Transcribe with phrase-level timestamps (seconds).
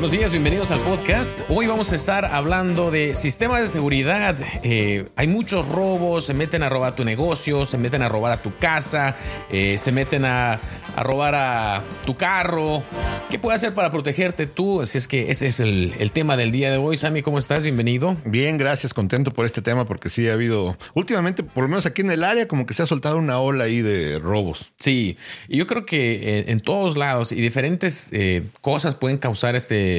[0.00, 1.40] Buenos días, bienvenidos al podcast.
[1.50, 4.34] Hoy vamos a estar hablando de sistemas de seguridad.
[4.62, 8.40] Eh, hay muchos robos, se meten a robar tu negocio, se meten a robar a
[8.40, 9.14] tu casa,
[9.50, 10.58] eh, se meten a,
[10.96, 12.82] robar a tu carro.
[13.28, 14.80] ¿Qué puedes hacer para protegerte tú?
[14.80, 16.96] Así es que ese es el, el, tema del día de hoy.
[16.96, 17.62] Sammy, ¿cómo estás?
[17.64, 18.16] Bienvenido.
[18.24, 22.00] Bien, gracias, contento por este tema porque sí ha habido, últimamente, por lo menos aquí
[22.00, 24.72] en el área, como que se ha soltado una ola ahí de robos.
[24.78, 29.56] Sí, y yo creo que en, en todos lados y diferentes eh, cosas pueden causar
[29.56, 29.89] este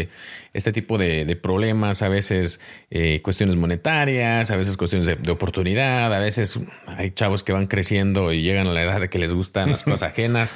[0.54, 6.20] este, tipo de, problemas, a veces eh, cuestiones monetarias, a veces cuestiones de, oportunidad, a
[6.20, 9.72] veces hay chavos que van creciendo y llegan a la edad de que les gustan
[9.72, 10.54] las cosas ajenas.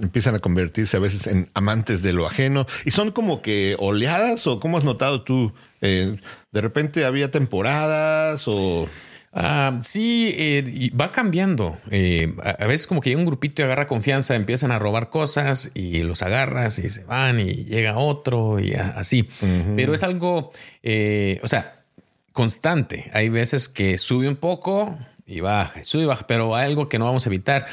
[0.00, 4.46] empiezan a convertirse a veces en amantes de lo ajeno y son como que oleadas
[4.46, 6.16] o cómo has notado tú, eh,
[6.52, 8.88] de repente había temporadas o...
[9.32, 11.78] Ah, sí, eh, va cambiando.
[11.90, 15.70] Eh, a, veces como que llega un grupito y agarra confianza, empiezan a robar cosas
[15.74, 19.28] y los agarras y se van y llega otro y así.
[19.76, 20.50] Pero es algo,
[20.82, 21.74] eh, o sea,
[22.32, 23.08] constante.
[23.12, 26.98] Hay veces que sube un poco y baja, sube y baja, pero hay algo que
[26.98, 27.66] no vamos a evitar.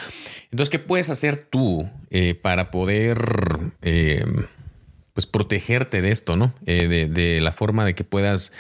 [0.52, 1.90] Entonces, ¿qué puedes hacer tú
[2.44, 3.18] para poder
[5.14, 6.54] pues protegerte de esto, no?
[6.62, 8.52] De, de la forma de que puedas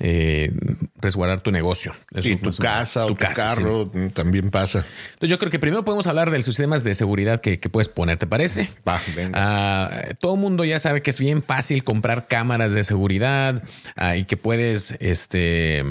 [0.00, 0.50] eh,
[0.96, 1.94] resguardar tu negocio.
[2.14, 4.84] y tu casa o tu carro mm, también pasa.
[5.12, 8.16] Entonces yo creo que primero podemos hablar de los sistemas de seguridad que, puedes poner,
[8.16, 8.70] ¿te parece?
[8.88, 9.00] Va,
[9.34, 13.62] ah, todo el mundo ya sabe que es bien fácil comprar cámaras de seguridad
[13.94, 15.84] ah, y que puedes, este,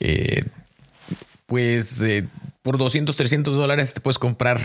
[0.00, 0.44] eh,
[1.46, 2.02] pues...
[2.02, 2.26] Eh,
[2.62, 4.58] por 200, 300 dólares te puedes comprar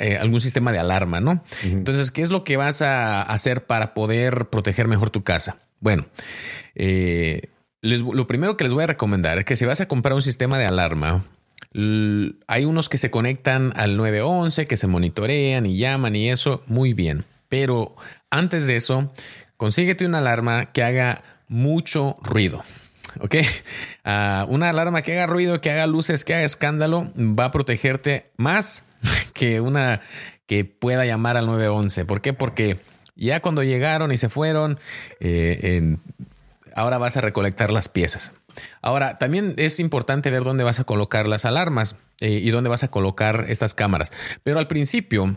[0.00, 1.42] eh, algún sistema de alarma, ¿no?
[1.64, 5.56] Entonces, ¿qué es lo que vas a hacer para poder proteger mejor tu casa?
[5.80, 6.06] Bueno,
[6.76, 7.48] eh,
[7.82, 10.58] lo primero que les voy a recomendar es que si vas a comprar un sistema
[10.58, 11.24] de alarma,
[11.72, 16.94] hay unos que se conectan al 911, que se monitorean y llaman y eso, muy
[16.94, 17.24] bien.
[17.48, 17.94] Pero
[18.30, 19.12] antes de eso,
[19.56, 22.64] consíguete una alarma que haga mucho ruido.
[23.20, 23.36] ¿Ok?
[24.04, 28.30] Ah, una alarma que haga ruido, que haga luces, que haga escándalo, va a protegerte
[28.36, 28.84] más
[29.34, 30.00] que una
[30.46, 32.04] que pueda llamar al 911.
[32.04, 32.32] ¿Por qué?
[32.32, 32.78] Porque
[33.14, 34.78] ya cuando llegaron y se fueron,
[35.20, 35.96] eh,
[36.74, 38.32] ahora vas a recolectar las piezas.
[38.82, 42.84] Ahora, también es importante ver dónde vas a colocar las alarmas eh, y dónde vas
[42.84, 44.12] a colocar estas cámaras.
[44.42, 45.36] Pero al principio,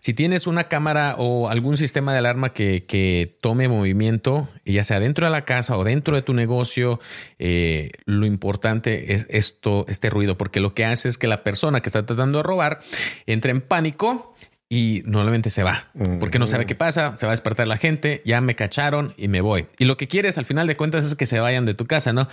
[0.00, 5.26] si tienes una cámara o algún sistema de alarma que, tome movimiento, ya sea dentro
[5.26, 7.00] de la casa o dentro de tu negocio,
[7.38, 11.80] eh, lo importante es esto, este ruido, porque lo que hace es que la persona
[11.80, 12.80] que está tratando de robar
[13.26, 14.34] entre en pánico
[14.70, 15.88] y normalmente se va
[16.20, 19.28] porque no sabe qué pasa, se va a despertar la gente, ya me cacharon y
[19.28, 19.66] me voy.
[19.78, 22.12] Y lo que quieres al final de cuentas es que se vayan de tu casa,
[22.12, 22.28] ¿no?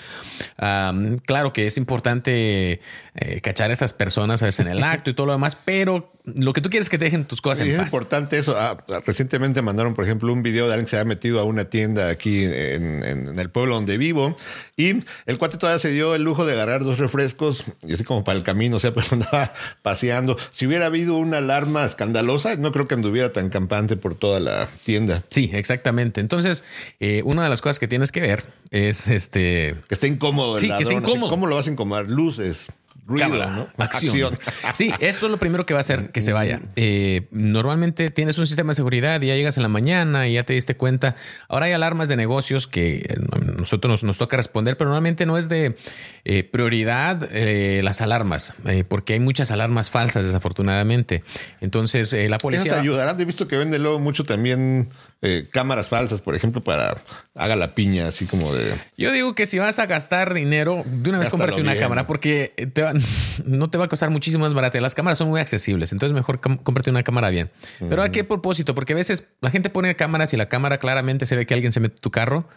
[1.25, 2.81] claro que es importante
[3.15, 6.11] eh, cachar a estas personas a veces en el acto y todo lo demás, pero
[6.25, 7.87] lo que tú quieres es que te dejen tus cosas en es paz.
[7.87, 8.55] Es importante eso.
[8.57, 11.65] Ah, recientemente mandaron, por ejemplo, un video de alguien que se había metido a una
[11.65, 14.35] tienda aquí en, el pueblo donde vivo
[14.75, 18.23] y el cuate todavía se dio el lujo de agarrar dos refrescos y así como
[18.23, 20.37] para el camino, o sea, pero andaba paseando.
[20.51, 24.67] Si hubiera habido una alarma escandalosa, no creo que anduviera tan campante por toda la
[24.83, 25.23] tienda.
[25.29, 26.21] Sí, exactamente.
[26.21, 26.63] Entonces,
[26.99, 29.75] eh, una de las cosas que tienes que ver es este.
[29.87, 30.57] Que esté incómodo.
[30.57, 31.29] sí, que esté incómodo.
[31.29, 32.07] ¿Cómo lo vas a incomodar?
[32.07, 32.67] Luces
[33.05, 33.67] ruido, ¿no?
[33.77, 34.35] Acción.
[34.73, 36.61] Sí, esto es lo primero que va a hacer que se vaya.
[36.75, 40.43] Eh, normalmente tienes un sistema de seguridad y ya llegas en la mañana y ya
[40.43, 41.15] te diste cuenta.
[41.47, 43.15] Ahora hay alarmas de negocios que eh,
[43.57, 45.77] nosotros nos, toca responder, pero normalmente no es de
[46.23, 47.29] eh, prioridad
[47.83, 48.53] las alarmas,
[48.87, 51.23] porque hay muchas alarmas falsas, desafortunadamente.
[51.61, 52.71] Entonces, la policía.
[52.71, 53.19] Esas ayudarán.
[53.19, 54.89] He visto que vende luego mucho también
[55.51, 56.95] cámaras falsas, por ejemplo, para
[57.33, 58.73] haga la piña, así como de.
[58.97, 62.53] Yo digo que si vas a gastar dinero, de una vez cómprate una cámara, porque
[62.73, 62.93] te va,
[63.45, 64.79] no te va a costar muchísimo más barato.
[64.79, 67.49] Las cámaras son muy accesibles, entonces mejor cómprate una cámara bien.
[67.79, 68.75] Pero ¿a qué propósito?
[68.75, 71.71] Porque a veces la gente pone cámaras y la cámara claramente se ve que alguien
[71.71, 72.47] se mete tu carro.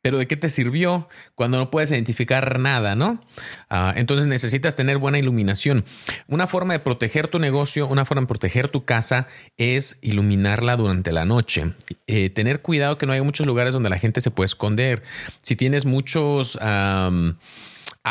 [0.00, 3.20] Pero ¿de qué te sirvió cuando no puedes identificar nada, no?
[3.68, 5.84] Ah, entonces necesitas tener buena iluminación.
[6.28, 11.10] Una forma de proteger tu negocio, una forma de proteger tu casa es iluminarla durante
[11.10, 11.74] la noche.
[12.06, 15.02] Eh, tener cuidado que no haya muchos lugares donde la gente se puede esconder.
[15.42, 16.58] Si tienes muchos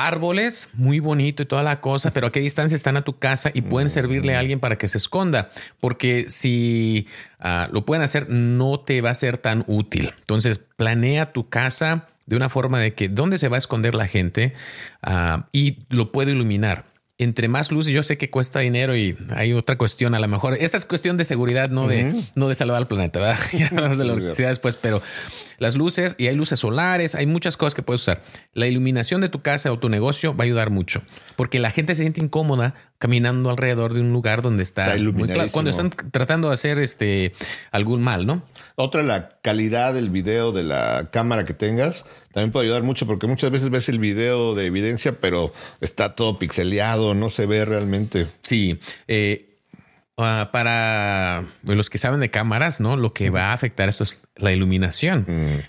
[0.05, 3.51] árboles, muy bonito y toda la cosa, pero a qué distancia están a tu casa
[3.53, 5.49] y pueden servirle a alguien para que se esconda,
[5.79, 7.07] porque si
[7.39, 10.13] ah, lo pueden hacer, no te va a ser tan útil.
[10.19, 14.07] Entonces, planea tu casa de una forma de que dónde se va a esconder la
[14.07, 14.53] gente
[15.01, 16.85] ah, y lo puede iluminar
[17.19, 20.53] entre más luz, yo sé que cuesta dinero y hay otra cuestión, a lo mejor,
[20.59, 23.39] esta es cuestión de seguridad, no de, no de salvar al planeta, ¿verdad?
[23.53, 25.01] ya hablamos de la electricidad después, pero
[25.57, 28.21] las luces y hay luces solares, hay muchas cosas que puedes usar.
[28.53, 31.01] La iluminación de tu casa o tu negocio va a ayudar mucho,
[31.35, 35.71] porque la gente se siente incómoda caminando alrededor de un lugar donde está, está cuando
[35.71, 37.33] están tratando de hacer este
[37.71, 38.43] algún mal, ¿no?
[38.75, 42.05] Otra, la calidad del video de la cámara que tengas
[42.37, 45.51] también puede ayudar mucho porque muchas veces ves el video de evidencia, pero
[45.81, 48.27] está todo pixeleado, no se ve realmente.
[48.43, 48.79] Sí.
[49.07, 49.57] Eh,
[50.17, 52.95] ah, para los que saben de cámaras, ¿no?
[52.95, 55.25] Lo que va a afectar esto es la iluminación.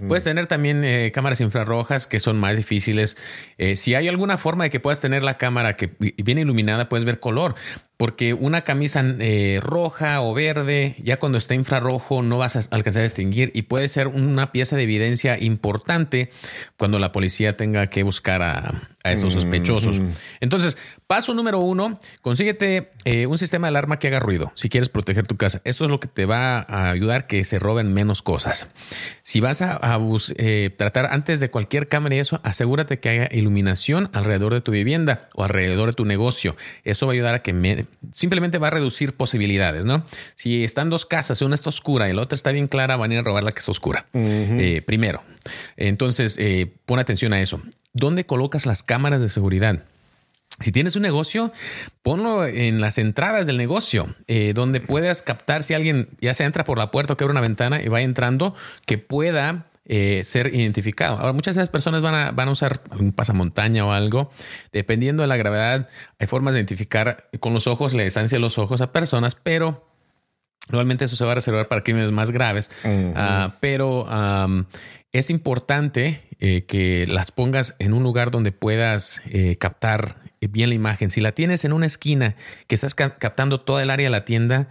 [0.08, 3.16] Puedes tener también eh, cámaras infrarrojas que son más difíciles.
[3.56, 7.06] Eh, si hay alguna forma de que puedas tener la cámara que viene iluminada, puedes
[7.06, 7.54] ver color
[7.98, 13.00] porque una camisa eh, roja o verde, ya cuando está infrarrojo no vas a alcanzar
[13.00, 16.30] a distinguir y puede ser una pieza de evidencia importante
[16.76, 20.02] cuando la policía tenga que buscar a, estos sospechosos.
[20.40, 24.90] Entonces, paso número uno, consíguete eh, un sistema de alarma que haga ruido si quieres
[24.90, 25.62] proteger tu casa.
[25.64, 28.68] Esto es lo que te va a ayudar que se roben menos cosas.
[29.22, 29.80] Si vas a,
[30.36, 34.72] eh, tratar antes de cualquier cámara y eso, asegúrate que haya iluminación alrededor de tu
[34.72, 36.54] vivienda o alrededor de tu negocio.
[36.84, 40.04] Eso va a ayudar a que me, simplemente va a reducir posibilidades, ¿no?
[40.34, 43.14] Si están dos casas, una está oscura y la otra está bien clara, van a
[43.14, 44.06] ir a robar la que está oscura.
[44.12, 45.22] Eh, primero.
[45.76, 47.60] Entonces, eh, pon atención a eso.
[47.92, 49.82] ¿Dónde colocas las cámaras de seguridad?
[50.60, 51.52] Si tienes un negocio,
[52.02, 56.64] ponlo en las entradas del negocio, eh, donde puedas captar si alguien ya se entra
[56.64, 60.54] por la puerta o que abre una ventana y va entrando, que pueda eh, ser
[60.54, 61.16] identificado.
[61.16, 64.30] Ahora, muchas de esas personas van a, van a usar algún pasamontaña o algo.
[64.70, 65.88] Dependiendo de la gravedad,
[66.18, 69.88] hay formas de identificar con los ojos la distancia de los ojos a personas, pero
[70.70, 72.70] normalmente eso se va a reservar para crímenes más graves.
[73.16, 74.06] Ah, pero
[75.12, 80.74] es importante eh, que las pongas en un lugar donde puedas eh, captar bien la
[80.74, 81.10] imagen.
[81.10, 82.36] Si la tienes en una esquina
[82.66, 84.68] que estás captando toda el área de la tienda,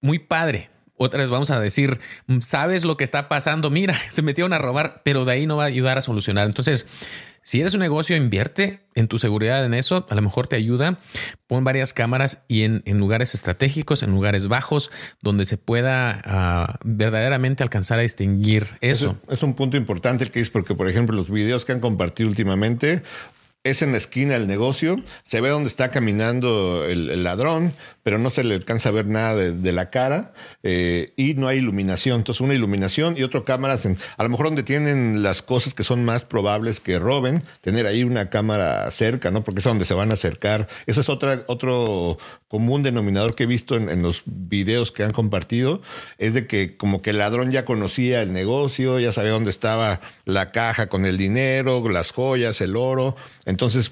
[0.00, 4.52] muy padre otras vamos a decir, mm, sabes lo que está pasando, mira, se metieron
[4.52, 6.46] a robar, pero de ahí no va a ayudar a solucionar.
[6.46, 6.86] Entonces,
[7.42, 10.98] si eres un negocio, invierte en tu seguridad en eso, a lo mejor te ayuda.
[11.46, 17.62] Pon varias cámaras y en, lugares estratégicos, en lugares bajos, donde se pueda ah, verdaderamente
[17.62, 19.18] alcanzar a distinguir eso.
[19.28, 21.80] Es, es un punto importante el que es porque, por ejemplo, los videos que han
[21.80, 23.02] compartido últimamente,
[23.64, 27.72] es en la esquina del negocio, se ve dónde está caminando el, ladrón,
[28.04, 31.58] pero no se le alcanza a ver nada de, la cara eh, y no hay
[31.58, 32.18] iluminación.
[32.18, 35.82] Entonces, una iluminación y otro cámaras, en, a lo mejor donde tienen las cosas que
[35.82, 39.42] son más probables que roben, tener ahí una cámara cerca, ¿no?
[39.42, 40.68] Porque es donde se van a acercar.
[40.86, 45.12] Ese es otra, otro común denominador que he visto en, en los videos que han
[45.12, 45.80] compartido,
[46.18, 50.00] es de que como que el ladrón ya conocía el negocio, ya sabía dónde estaba
[50.26, 53.16] la caja con el dinero, las joyas, el oro.
[53.46, 53.90] Entonces,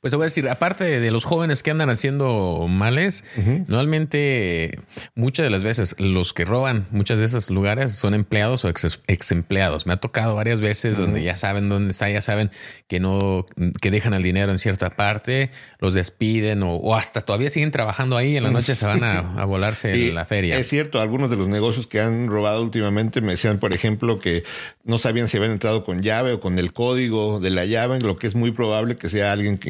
[0.00, 3.24] pues te voy a decir, aparte de los jóvenes que andan haciendo males,
[3.66, 4.78] normalmente
[5.14, 9.32] muchas de las veces los que roban muchas de esos lugares son empleados o ex,
[9.32, 9.86] empleados.
[9.86, 12.50] Me ha tocado varias veces donde ya saben dónde está, ya saben
[12.88, 13.46] que no,
[13.80, 18.36] que dejan el dinero en cierta parte, los despiden o, hasta todavía siguen trabajando ahí.
[18.36, 20.56] En la noche se van a, volarse en la feria.
[20.58, 24.44] Es cierto, algunos de los negocios que han robado últimamente me decían, por ejemplo, que
[24.84, 28.16] no sabían si habían entrado con llave o con el código de la llave, lo
[28.16, 29.68] que es muy probable que sea alguien que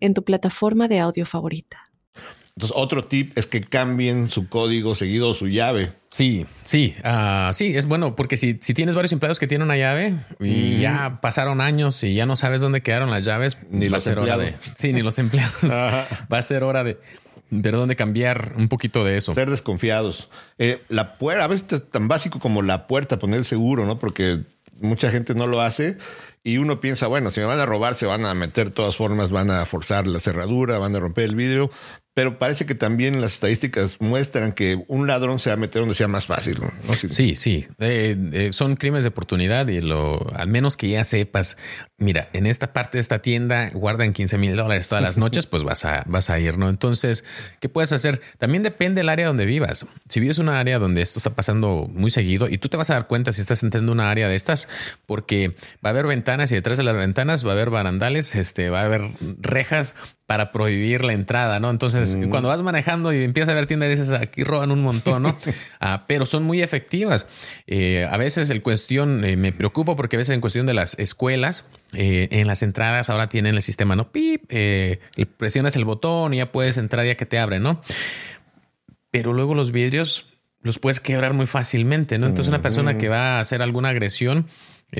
[0.00, 1.90] en tu plataforma de audio favorita.
[2.56, 5.92] Entonces, otro tip es que cambien su código seguido o su llave.
[6.10, 9.76] Sí, sí, uh, sí, es bueno porque si, si, tienes varios empleados que tienen una
[9.76, 13.98] llave y ya pasaron años y ya no sabes dónde quedaron las llaves, ni va
[13.98, 14.54] a ser hora de.
[14.76, 15.54] Sí, ni los empleados.
[15.72, 16.98] va a ser hora de
[17.62, 19.34] pero dónde cambiar un poquito de eso.
[19.34, 20.28] Ser desconfiados.
[20.58, 23.98] Eh, la puerta, a veces es tan básico como la puerta, poner el seguro, ¿no?
[23.98, 24.40] Porque
[24.80, 25.98] mucha gente no lo hace
[26.42, 28.96] y uno piensa, bueno, si me van a robar, se van a meter de todas
[28.96, 31.70] formas, van a forzar la cerradura, van a romper el vidrio,
[32.12, 35.94] pero parece que también las estadísticas muestran que un ladrón se va a meter donde
[35.94, 36.58] sea más fácil.
[36.60, 36.92] ¿no?
[36.94, 37.66] Sí, sí.
[37.78, 41.56] Eh, eh, son crímenes de oportunidad y lo, al menos que ya sepas,
[41.98, 45.62] mira, en esta parte de esta tienda guardan 15 mil dólares todas las noches, pues
[45.62, 46.68] vas a, vas a ir, ¿no?
[46.68, 47.24] Entonces,
[47.60, 48.20] ¿qué puedes hacer?
[48.38, 49.86] También depende del área donde vivas.
[50.08, 52.90] Si vives en una área donde esto está pasando muy seguido y tú te vas
[52.90, 54.68] a dar cuenta si estás entrando en una área de estas,
[55.06, 58.70] porque va a haber ventanas y detrás de las ventanas va a haber barandales, este,
[58.70, 59.10] va a haber
[59.40, 59.96] rejas
[60.26, 61.70] para prohibir la entrada, ¿no?
[61.70, 62.28] Entonces, mm.
[62.28, 65.36] cuando vas manejando y empiezas a ver tiendas, dices, aquí roban un montón, ¿no?
[65.80, 67.26] Ah, pero son muy efectivas.
[67.66, 70.96] Eh, a veces el cuestión, eh, me preocupa porque a veces en cuestión de las
[70.98, 74.12] escuelas, eh, en las entradas ahora tienen el sistema, ¿no?
[74.12, 74.44] Pip,
[75.36, 77.82] presionas el botón y ya puedes entrar ya que te abre, ¿no?
[79.10, 80.26] Pero luego los vidrios
[80.62, 82.26] los puedes quebrar muy fácilmente, ¿no?
[82.26, 84.46] Entonces una persona que va a hacer alguna agresión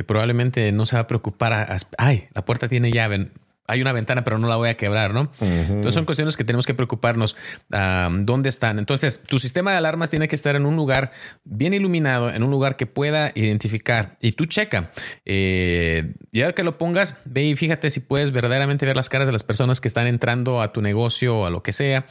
[0.07, 3.31] probablemente no se va a preocupar, a, ay, la puerta tiene llave,
[3.71, 5.31] hay una ventana, pero no la voy a quebrar, ¿no?
[5.41, 7.37] Entonces son cuestiones que tenemos que preocuparnos.
[7.71, 8.81] ¿Dónde están?
[8.81, 11.13] Entonces, tu sistema de alarmas tiene que estar en un lugar
[11.45, 14.17] bien iluminado, en un lugar que pueda identificar.
[14.21, 14.91] Y tú checa.
[15.25, 19.33] Eh, ya que lo pongas, ve y fíjate si puedes verdaderamente ver las caras de
[19.33, 22.07] las personas que están entrando a tu negocio o a lo que sea.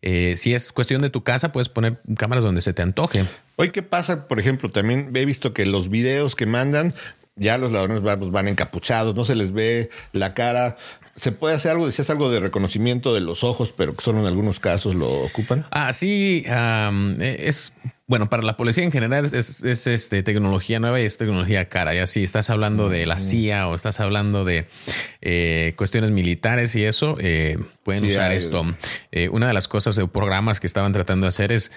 [0.00, 3.26] Eh, si es cuestión de tu casa, puedes poner cámaras donde se te antoje.
[3.56, 4.28] Hoy, ¿qué pasa?
[4.28, 6.94] Por ejemplo, también he visto que los videos que mandan
[7.36, 10.76] ya los ladrones van, van, encapuchados, no se les ve la cara
[11.16, 14.26] se puede hacer algo, decías algo de reconocimiento de los ojos, pero que solo en
[14.26, 15.66] algunos casos lo ocupan.
[15.70, 17.74] Ah, sí, e, es
[18.08, 21.94] bueno, para la policía en general es, este, tecnología nueva y es tecnología cara.
[21.94, 24.66] Ya si estás hablando de la CIA o estás hablando de
[25.20, 28.64] eh, cuestiones militares y eso, eh, pueden usar esto.
[29.12, 31.70] Eh, una de las cosas de programas que estaban tratando de hacer es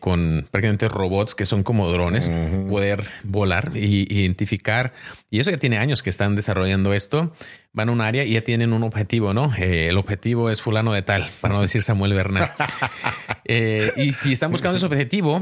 [0.00, 2.28] con prácticamente robots que son como drones,
[2.68, 4.92] poder volar y identificar.
[5.30, 7.32] Y eso ya tiene años que están desarrollando esto.
[7.72, 9.54] Van a un área y ya tienen un objetivo, ¿no?
[9.56, 12.50] el objetivo es fulano de tal, para no decir Samuel Bernal.
[13.96, 15.41] y si están buscando ese objetivo,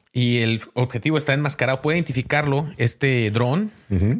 [0.13, 3.71] y el objetivo está enmascarado, puede identificarlo este dron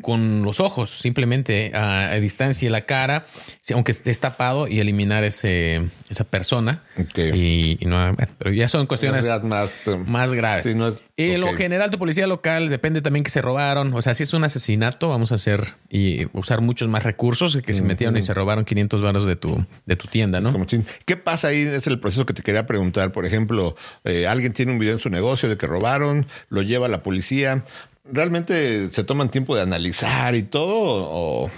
[0.01, 3.25] con los ojos, simplemente a, distancia de la cara,
[3.73, 6.83] aunque esté tapado y eliminar ese, esa persona.
[7.15, 10.65] Y, no, pero ya son cuestiones más, eh, más graves.
[11.15, 13.93] y lo general de policía local depende también que se robaron.
[13.93, 17.73] O sea, si es un asesinato, vamos a hacer y usar muchos más recursos que
[17.73, 20.53] se metieron y se robaron 500 baros de tu, de tu tienda, ¿no?
[21.05, 21.61] ¿Qué pasa ahí?
[21.61, 23.11] Es el proceso que te quería preguntar.
[23.11, 26.87] Por ejemplo, eh, alguien tiene un video en su negocio de que robaron, lo lleva
[26.87, 27.63] la policía
[28.03, 31.51] ¿Realmente se toman tiempo de analizar y todo?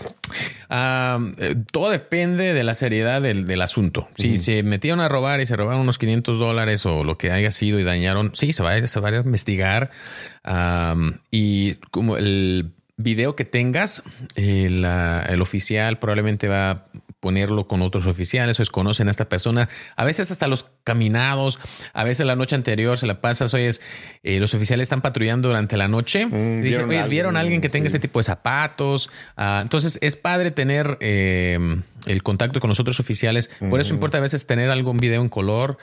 [0.70, 4.10] Ah, eh, todo depende de la seriedad del, asunto.
[4.18, 7.50] Si se metieron a robar y se robaron unos 500 dólares o lo que haya
[7.52, 9.92] sido y dañaron, sí, se va a, se va a investigar.
[11.32, 14.04] y como el video que tengas,
[14.36, 16.86] el, el oficial probablemente va a
[17.24, 19.70] ponerlo con otros oficiales o conocen a esta persona.
[19.96, 21.58] A veces hasta los caminados,
[21.94, 23.70] a veces la noche anterior se la pasas, oye,
[24.24, 26.26] eh, los oficiales están patrullando durante la noche.
[26.26, 29.10] Mm, dicen, oye, ¿vieron a alguien que tenga ese tipo de zapatos?
[29.38, 31.58] Ah, entonces es padre tener eh,
[32.06, 33.50] el contacto con los otros oficiales.
[33.70, 35.78] Por eso importa a veces tener algún video en color,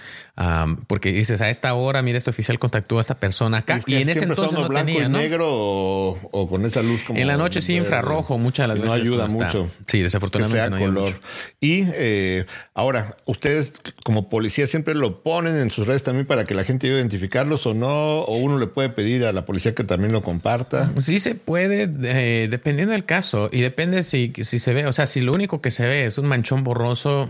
[0.86, 3.80] porque dices, a esta hora, mira, este oficial contactó a esta persona acá.
[3.86, 5.18] Y, en ese entonces no tenía, ¿no?
[5.18, 7.18] negro o, con esa luz como...
[7.18, 9.08] En la noche sí, infrarrojo, muchas de las veces.
[9.08, 9.70] No ayuda mucho.
[9.86, 11.14] Sí, desafortunadamente no color.
[11.14, 11.20] Mucho.
[11.60, 13.72] Y eh, ahora, ustedes
[14.04, 17.74] como policía siempre lo ponen en sus redes también para que la gente identificarlos o
[17.74, 20.92] no, o uno le puede pedir a la policía que también lo comparta.
[20.98, 25.06] Sí se puede, eh, dependiendo del caso, y depende si, si se ve, o sea,
[25.06, 27.28] si lo único que se ve es un manchón borroso,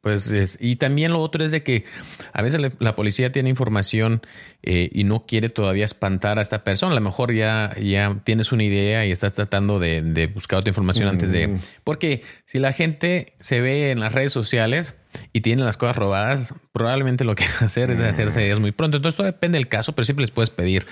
[0.00, 1.84] pues es, y también lo otro es de que
[2.32, 4.22] a veces la policía tiene información
[4.62, 6.92] eh, y no quiere todavía espantar a esta persona.
[6.92, 11.08] A lo mejor ya, ya tienes una idea y estás tratando de, buscar otra información
[11.08, 11.58] antes de...
[11.84, 14.96] Porque si la gente se ve en las redes sociales
[15.32, 18.72] y tiene las cosas robadas, probablemente lo que va a hacer es hacerse ellas muy
[18.72, 18.96] pronto.
[18.96, 20.86] Entonces todo depende del caso, pero siempre les puedes pedir.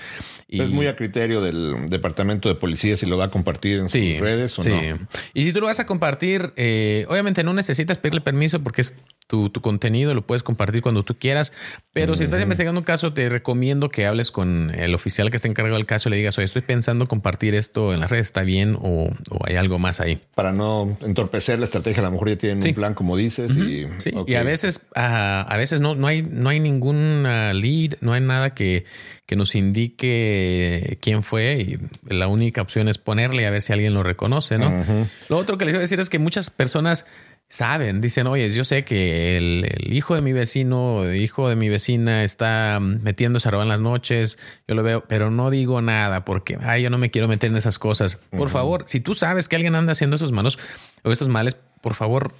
[0.47, 0.61] Y...
[0.61, 4.19] Es muy a criterio del departamento de policía si lo va a compartir en sus
[4.19, 4.69] redes o sí.
[4.69, 5.07] no.
[5.33, 8.95] Y si tú lo vas a compartir, eh, obviamente no necesitas pedirle permiso porque es
[9.29, 11.53] tu, contenido, lo puedes compartir cuando tú quieras.
[11.93, 15.47] Pero si estás investigando un caso, te recomiendo que hables con el oficial que está
[15.47, 18.41] encargado del caso y le digas, oye, estoy pensando compartir esto en las redes, ¿está
[18.41, 19.11] bien o,
[19.45, 20.19] hay algo más ahí?
[20.33, 23.55] Para no entorpecer la estrategia, a lo mejor ya tienen un plan, como dices.
[23.55, 23.85] y,
[24.25, 28.55] y, a veces, a veces no, no, hay, no hay ningún lead, no hay nada
[28.55, 28.85] que,
[29.29, 31.79] que nos indique quién fue y
[32.11, 34.73] la única opción es ponerle a ver si alguien lo reconoce, ¿no?
[35.29, 37.05] Lo otro que les iba a decir es que muchas personas
[37.49, 41.67] saben, dicen, oye, yo sé que el, hijo de mi vecino, el hijo de mi
[41.67, 44.37] vecina está metiéndose a robar en las noches,
[44.67, 47.57] yo lo veo, pero no digo nada porque, ay, yo no me quiero meter en
[47.57, 48.19] esas cosas.
[48.29, 50.59] Por favor, si tú sabes que alguien anda haciendo esos malos
[51.03, 52.33] o estos males, por favor,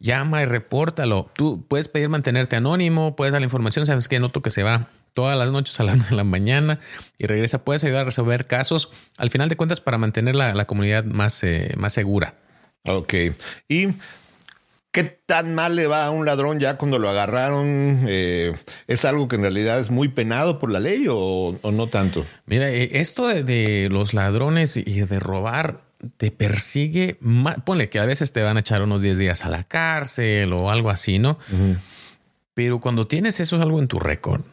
[0.00, 1.30] llama y repórtalo.
[1.34, 4.88] Tú puedes pedir mantenerte anónimo, puedes dar la información, sabes que noto que se va
[5.12, 6.80] todas las noches a la, la mañana
[7.18, 11.04] y regresa, puedes ayudar a resolver casos, al final de cuentas, para mantener la, comunidad
[11.04, 12.34] más, eh, más segura.
[12.84, 13.14] Ok.
[13.68, 13.88] Y
[14.96, 18.06] ¿Qué tan mal le va a un ladrón ya cuando lo agarraron?
[18.08, 18.54] Eh,
[18.86, 22.24] ¿Es algo que en realidad es muy penado por la ley o, no tanto?
[22.46, 25.82] Mira, eh, esto de, los ladrones y de robar
[26.16, 27.18] te persigue.
[27.66, 30.70] Ponle que a veces te van a echar unos 10 días a la cárcel o
[30.70, 31.38] algo así, ¿no?
[32.54, 34.44] Pero cuando tienes eso algo en tu récord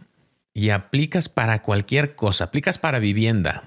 [0.53, 3.63] y aplicas para cualquier cosa, aplicas para vivienda,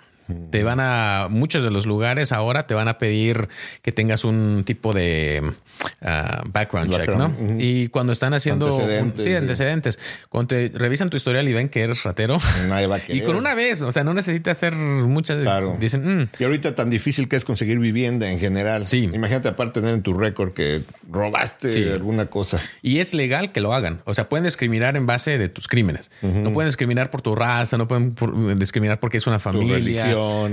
[0.51, 3.49] te van a, muchos de los lugares ahora te van a pedir
[3.81, 5.55] que tengas un tipo de
[6.03, 7.35] uh, background, check, ¿no?
[7.59, 11.83] Y cuando están haciendo antecedentes, sí, antecedentes, cuando te revisan tu historial y ven que
[11.83, 15.43] eres ratero, Nadie va a y con una vez, o sea, no necesitas hacer muchas.
[15.43, 15.77] Claro.
[15.79, 16.29] Dicen, mm".
[16.39, 18.87] y ahorita tan difícil que es conseguir vivienda en general.
[18.87, 19.11] Sí.
[19.13, 22.61] Imagínate aparte tener en tu récord que robaste alguna cosa.
[22.83, 24.01] Y es legal que lo hagan.
[24.05, 26.11] O sea, pueden discriminar en base de tus crímenes.
[26.23, 28.15] No pueden discriminar por tu raza, no pueden
[28.59, 30.07] discriminar porque es una familia.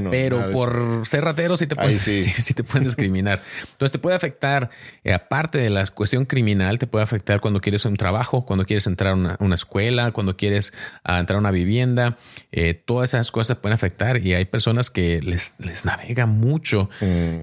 [0.09, 2.53] pero por ser ratero sí te pueden, sí.
[2.53, 3.41] te pueden discriminar.
[3.71, 4.69] Entonces te puede afectar
[5.03, 8.87] eh, aparte de la cuestión criminal, te puede afectar cuando quieres un trabajo, cuando quieres
[8.87, 12.17] entrar a una, escuela, cuando quieres ah, entrar a una vivienda.
[12.51, 16.89] Eh, todas esas cosas pueden afectar y hay personas que les, les navega mucho.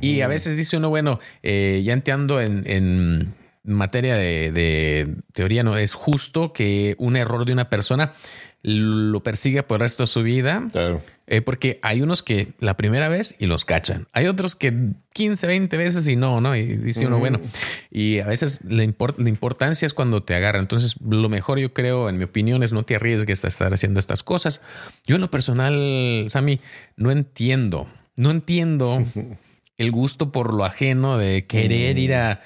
[0.01, 5.77] Y a veces dice uno, bueno, eh, ya entiendo en, materia de, de teoría, no
[5.77, 8.15] es justo que un error de una persona
[8.63, 10.69] lo persigue por el resto de su vida.
[10.73, 11.03] Claro.
[11.27, 14.09] Eh, porque hay unos que la primera vez y los cachan.
[14.13, 14.75] Hay otros que
[15.13, 16.57] 15, 20 veces y no, ¿no?
[16.57, 17.41] Y dice uno, bueno,
[17.89, 20.63] y a veces la, importancia es cuando te agarran.
[20.63, 24.01] Entonces, lo mejor yo creo, en mi opinión, es no te arriesgues a estar haciendo
[24.01, 24.61] estas cosas.
[25.07, 26.59] Yo en lo personal, Sammy,
[26.97, 27.87] no entiendo,
[28.17, 29.05] no entiendo
[29.79, 32.41] el gusto por lo ajeno de querer ir a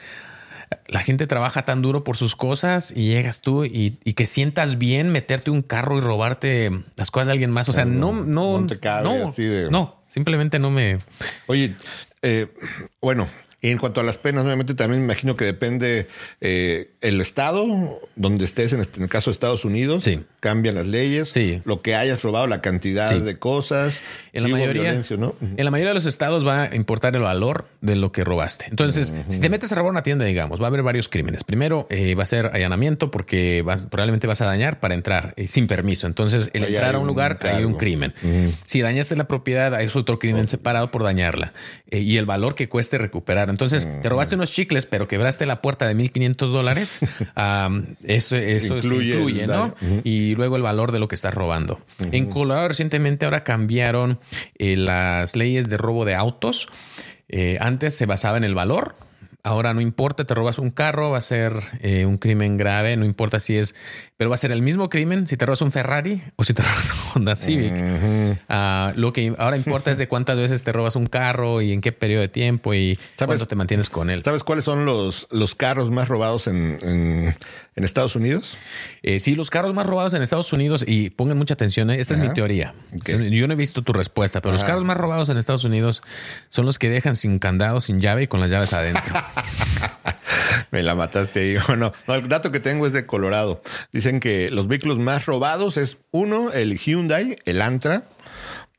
[0.87, 5.11] la gente trabaja tan duro por sus cosas y llegas tú y, que sientas bien
[5.11, 7.69] meterte un carro y robarte las cosas de alguien más.
[7.69, 9.35] O sea, no, no, no, te no,
[9.71, 10.99] no, simplemente no me.
[11.47, 11.75] Oye,
[12.23, 12.47] eh,
[13.01, 13.29] bueno,
[13.71, 16.07] en cuanto a las penas, obviamente también me imagino que depende
[16.41, 20.21] eh, el estado donde estés, en, este, el caso de Estados Unidos, sí.
[20.41, 21.63] cambian las leyes, sí.
[21.65, 23.95] lo que hayas robado, la cantidad de cosas.
[24.35, 27.97] En la, mayoría, en la mayoría de los estados va a importar el valor de
[27.97, 28.67] lo que robaste.
[28.69, 31.45] Entonces, si te metes a robar una tienda, digamos, va a haber varios crímenes.
[31.45, 35.69] Primero, eh, va a ser allanamiento porque probablemente vas a dañar para entrar eh, sin
[35.69, 36.07] permiso.
[36.07, 38.13] Entonces, el entrar a un lugar hay un crimen.
[38.67, 41.53] Si dañaste la propiedad, hay otro crimen separado por dañarla
[41.91, 43.54] y el valor que cueste recuperar.
[43.55, 46.99] Entonces, te robaste unos chicles, pero quebraste la puerta de 1500 dólares.
[48.03, 49.77] eso eso incluye, ¿no?
[50.03, 51.81] Y luego el valor de lo que estás robando.
[52.11, 54.19] En Colorado recientemente ahora cambiaron
[54.59, 56.69] eh, las leyes de robo de autos.
[57.29, 58.97] Eh, antes se basaba en el valor
[59.47, 63.05] Ahora no importa, te robas un carro, va a ser eh, un crimen grave, no
[63.05, 63.75] importa si es,
[64.17, 66.63] pero va a ser el mismo crimen si te robas un Ferrari o si te
[66.63, 67.75] robas un Honda Civic.
[68.49, 71.83] Ah, lo que ahora importa es de cuántas veces te robas un carro y en
[71.83, 74.23] qué periodo de tiempo y cuánto te mantienes con él.
[74.25, 77.37] ¿Sabes cuáles son los, los carros más robados en, en,
[77.83, 78.57] Estados Unidos?
[79.03, 82.15] Eh, sí, los carros más robados en Estados Unidos, y pongan mucha atención, eh, esta
[82.15, 82.75] es mi teoría.
[82.93, 86.03] Yo no he visto tu respuesta, pero los carros más robados en Estados Unidos
[86.51, 89.15] son los que dejan sin candado, sin llave y con las llaves adentro.
[90.71, 91.57] Me la mataste ahí.
[91.77, 93.61] No, no, el dato que tengo es de Colorado.
[93.93, 98.05] Dicen que los vehículos más robados es uno, el Hyundai, el Antra,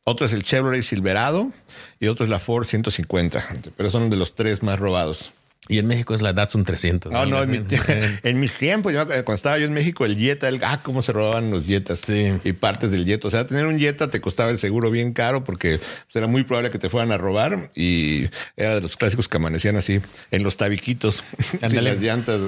[0.05, 1.51] otro es el Chevrolet Silverado
[1.99, 3.43] y otro es la Ford 150.
[3.75, 5.33] Pero son de los tres más robados.
[5.67, 7.11] Y en México es la Datsun 300.
[7.11, 7.49] No, no, en,
[8.39, 11.65] mis tiempos, cuando estaba yo en México, el Jetta, el, ah, cómo se robaban los
[11.65, 13.27] Jetas y partes del Jetta.
[13.27, 16.43] O sea, tener un Jetta te costaba el seguro bien caro porque pues, era muy
[16.43, 18.25] probable que te fueran a robar y
[18.55, 21.23] era de los clásicos que amanecían así en los tabiquitos,
[21.61, 22.39] en las llantas.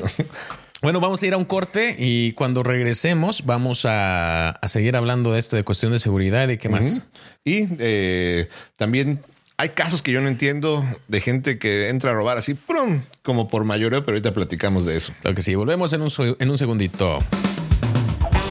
[0.82, 5.40] Bueno, vamos a ir a un corte y cuando regresemos vamos a, seguir hablando de
[5.40, 7.02] esto de cuestión de seguridad y qué más.
[7.44, 9.22] Y eh, también
[9.60, 13.02] hay casos que yo no entiendo de gente que entra a robar así, ¡prum!
[13.24, 15.14] como por mayoreo, pero ahorita platicamos de eso.
[15.22, 17.18] Claro que sí, volvemos en un, en un segundito.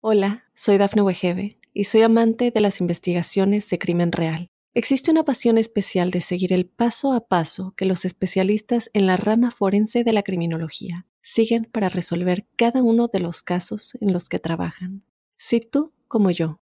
[0.02, 4.48] Hola, soy Dafne Wegebe y soy amante de las investigaciones de crimen real.
[4.74, 9.16] Existe una pasión especial de seguir el paso a paso que los especialistas en la
[9.16, 14.28] rama forense de la criminología siguen para resolver cada uno de los casos en los
[14.28, 15.04] que trabajan.
[15.38, 16.60] Si tú, como yo,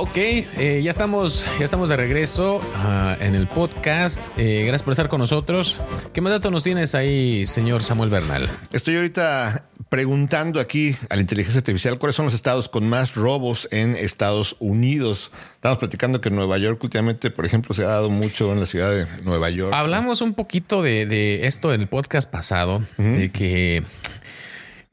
[0.00, 4.22] Ok, eh, ya estamos, ya estamos de regreso uh, en el podcast.
[4.36, 5.80] Eh, gracias por estar con nosotros.
[6.12, 8.48] ¿Qué más datos nos tienes ahí, señor Samuel Bernal?
[8.70, 13.66] Estoy ahorita preguntando aquí a la inteligencia artificial cuáles son los estados con más robos
[13.72, 15.32] en Estados Unidos.
[15.56, 18.66] Estamos platicando que en Nueva York últimamente, por ejemplo, se ha dado mucho en la
[18.66, 19.74] ciudad de Nueva York.
[19.74, 23.16] Hablamos un poquito de, de esto en el podcast pasado, uh -huh.
[23.18, 23.82] de que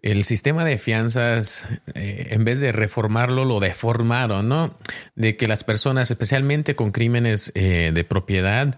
[0.06, 1.66] el sistema de fianzas,
[1.96, 4.78] eh, en vez de reformarlo, lo deformaron, ¿no?
[5.16, 8.78] De que las personas, especialmente con crímenes eh, de propiedad,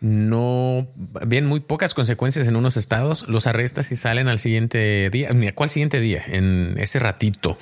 [0.00, 5.28] no ven muy pocas consecuencias en unos estados, los arrestas y salen al siguiente día.
[5.54, 6.22] ¿Cuál siguiente día?
[6.26, 7.58] En ese ratito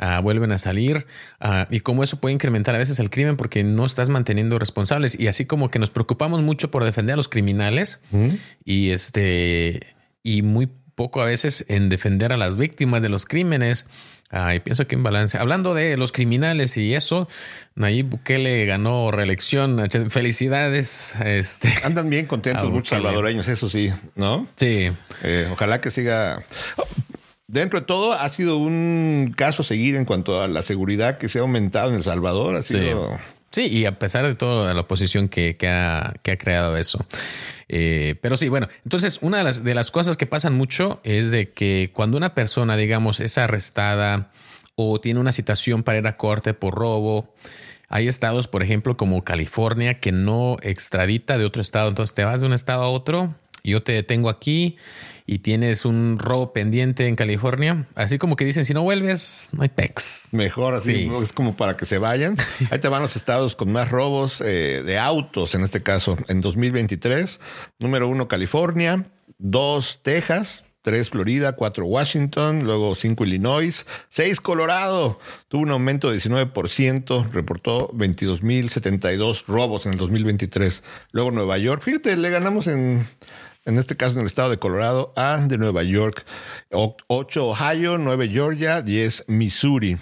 [0.00, 1.06] uh, vuelven a salir
[1.40, 5.18] uh, y cómo eso puede incrementar a veces el crimen porque no estás manteniendo responsables
[5.18, 8.28] y así como que nos preocupamos mucho por defender a los criminales ¿Mm?
[8.64, 13.86] y este y muy poco a veces en defender a las víctimas de los crímenes.
[14.30, 15.36] Ay, pienso que en balance.
[15.36, 17.28] Hablando de los criminales y eso,
[17.74, 19.78] Nayib Bukele ganó reelección.
[20.08, 21.14] Felicidades.
[21.22, 24.46] Este, Andan bien contentos muchos salvadoreños, eso sí, ¿no?
[24.56, 24.90] Sí.
[25.22, 26.42] Eh, ojalá que siga.
[27.46, 31.38] Dentro de todo, ha sido un caso seguir en cuanto a la seguridad que se
[31.38, 32.56] ha aumentado en El Salvador.
[32.56, 33.18] Ha sido.
[33.18, 33.22] Sí.
[33.52, 37.04] Sí, y a pesar de toda la oposición que, que, ha, que ha, creado eso.
[37.68, 41.30] Eh, pero sí, bueno, entonces una de las, de las cosas que pasan mucho es
[41.30, 44.32] de que cuando una persona, digamos, es arrestada
[44.74, 47.34] o tiene una citación para ir a corte por robo,
[47.88, 51.90] hay estados, por ejemplo, como California, que no extradita de otro estado.
[51.90, 53.34] Entonces te vas de un estado a otro
[53.64, 54.76] yo te detengo aquí
[55.26, 59.62] y tienes un robo pendiente en California, así como que dicen, si no vuelves, no
[59.62, 60.28] hay pex.
[60.32, 61.10] Mejor así, sí.
[61.22, 62.36] es como para que se vayan.
[62.70, 66.40] Ahí te van los estados con más robos eh, de autos, en este caso, en
[66.40, 67.40] 2023.
[67.78, 69.06] Número uno, California.
[69.38, 70.64] Dos, Texas.
[70.82, 75.20] Tres Florida, cuatro Washington, luego cinco Illinois, seis Colorado.
[75.46, 80.82] Tuvo un aumento de 19%, reportó 22.072 robos en el 2023.
[81.12, 83.06] Luego Nueva York, fíjate, le ganamos en
[83.64, 86.24] en este caso en el estado de Colorado, A de Nueva York,
[86.70, 89.98] 8 Ohio, 9 Georgia, 10 Missouri.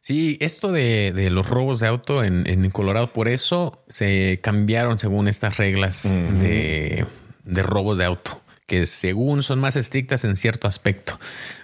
[0.00, 4.98] Sí, esto de, de los robos de auto en, en, Colorado, por eso se cambiaron
[4.98, 6.38] según estas reglas uh -huh.
[6.38, 7.06] de,
[7.44, 8.41] de robos de auto
[8.72, 11.18] que según son más estrictas en cierto aspecto.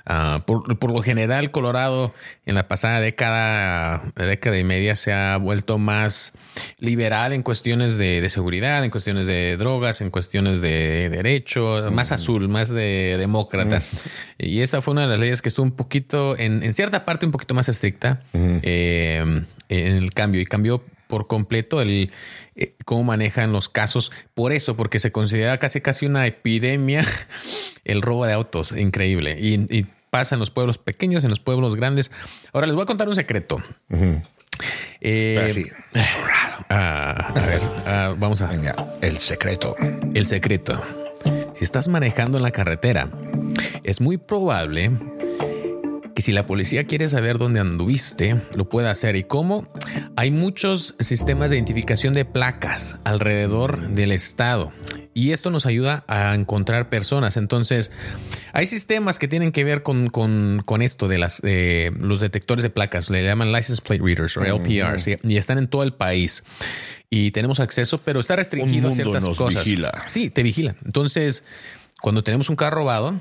[0.04, 2.12] Uh, por, por, lo general, Colorado
[2.44, 6.34] en la pasada década, década y media se ha vuelto más
[6.80, 11.94] liberal en cuestiones de, de seguridad, en cuestiones de drogas, en cuestiones de derecho, mm.
[11.94, 13.78] más azul, más de demócrata.
[13.78, 13.96] Mm.
[14.40, 17.24] Y esta fue una de las leyes que estuvo un poquito, en, en cierta parte,
[17.24, 18.56] un poquito más estricta mm.
[18.60, 22.12] eh, en el cambio y cambió por completo el
[22.54, 24.12] eh, cómo manejan los casos.
[24.34, 27.04] Por eso, porque se considera casi casi una epidemia
[27.84, 28.76] el robo de autos.
[28.76, 29.36] Increíble.
[29.40, 32.10] Y, y, pasa en los pueblos pequeños, en los pueblos grandes.
[32.54, 33.56] Ahora les voy a contar un secreto.
[33.90, 34.22] Uh -huh.
[35.02, 35.66] eh, sí.
[36.70, 38.46] ah, a ver, ah, vamos a.
[38.46, 39.74] Venga, el secreto.
[40.14, 40.80] El secreto.
[41.52, 43.10] Si estás manejando en la carretera,
[43.82, 44.92] es muy probable
[46.18, 49.14] que si la policía quiere saber dónde anduviste, lo puede hacer.
[49.14, 49.72] ¿Y cómo?
[50.16, 54.72] Hay muchos sistemas de identificación de placas alrededor del estado.
[55.14, 57.36] Y esto nos ayuda a encontrar personas.
[57.36, 57.92] Entonces,
[58.52, 62.64] hay sistemas que tienen que ver con, con, con esto de las, eh, los detectores
[62.64, 63.10] de placas.
[63.10, 65.06] Le llaman License Plate Readers o LPRs.
[65.06, 65.28] Mm.
[65.28, 66.42] Y, y están en todo el país.
[67.10, 69.64] Y tenemos acceso, pero está restringido a ciertas nos cosas.
[69.64, 70.02] Vigila.
[70.08, 70.74] Sí, te vigila.
[70.84, 71.44] Entonces,
[72.00, 73.20] cuando tenemos un carro robado,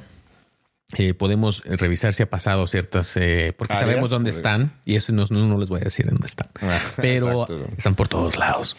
[0.94, 5.26] eh, podemos revisar si ha pasado ciertas, eh, porque sabemos dónde están y eso no,
[5.30, 7.68] no, no, les voy a decir dónde están, ah, pero exacto.
[7.78, 8.78] están por todos lados.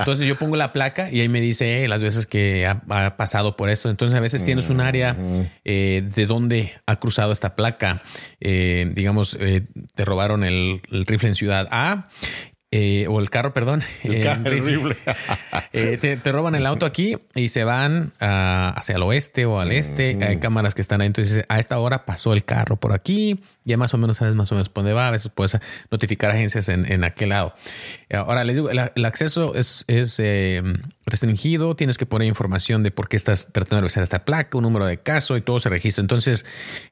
[0.00, 3.16] Entonces yo pongo la placa y ahí me dice eh, las veces que ha, ha,
[3.16, 3.88] pasado por esto.
[3.88, 5.16] Entonces a veces tienes un área
[5.64, 8.02] eh, de dónde ha cruzado esta placa.
[8.40, 9.38] Eh, digamos,
[9.94, 12.08] te robaron el, el rifle en ciudad A
[12.76, 13.82] eh, o el carro, perdón.
[14.02, 14.96] El carro horrible.
[15.72, 19.60] eh, te, te, roban el auto aquí y se van uh, hacia el oeste o
[19.60, 20.16] al este.
[20.16, 20.22] Mm.
[20.22, 21.06] Hay cámaras que están ahí.
[21.06, 23.40] Entonces, a esta hora pasó el carro por aquí.
[23.64, 25.08] Ya más o menos sabes más o menos por dónde va.
[25.08, 25.56] A veces puedes
[25.90, 27.54] notificar agencias en, en aquel lado.
[28.12, 30.62] Ahora les digo, el, el acceso es, es eh,
[31.06, 31.74] restringido.
[31.74, 34.86] Tienes que poner información de por qué estás tratando de revisar esta placa, un número
[34.86, 36.02] de caso y todo se registra.
[36.02, 36.44] Entonces,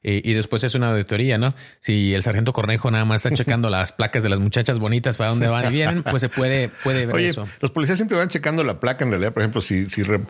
[0.03, 1.53] eh, y después es una auditoría, ¿no?
[1.79, 5.29] Si el sargento Cornejo nada más está checando las placas de las muchachas bonitas para
[5.29, 7.47] dónde van y vienen, pues se puede, puede ver Oye, eso.
[7.59, 9.33] Los policías siempre van checando la placa en realidad.
[9.33, 10.21] Por ejemplo, si, si re,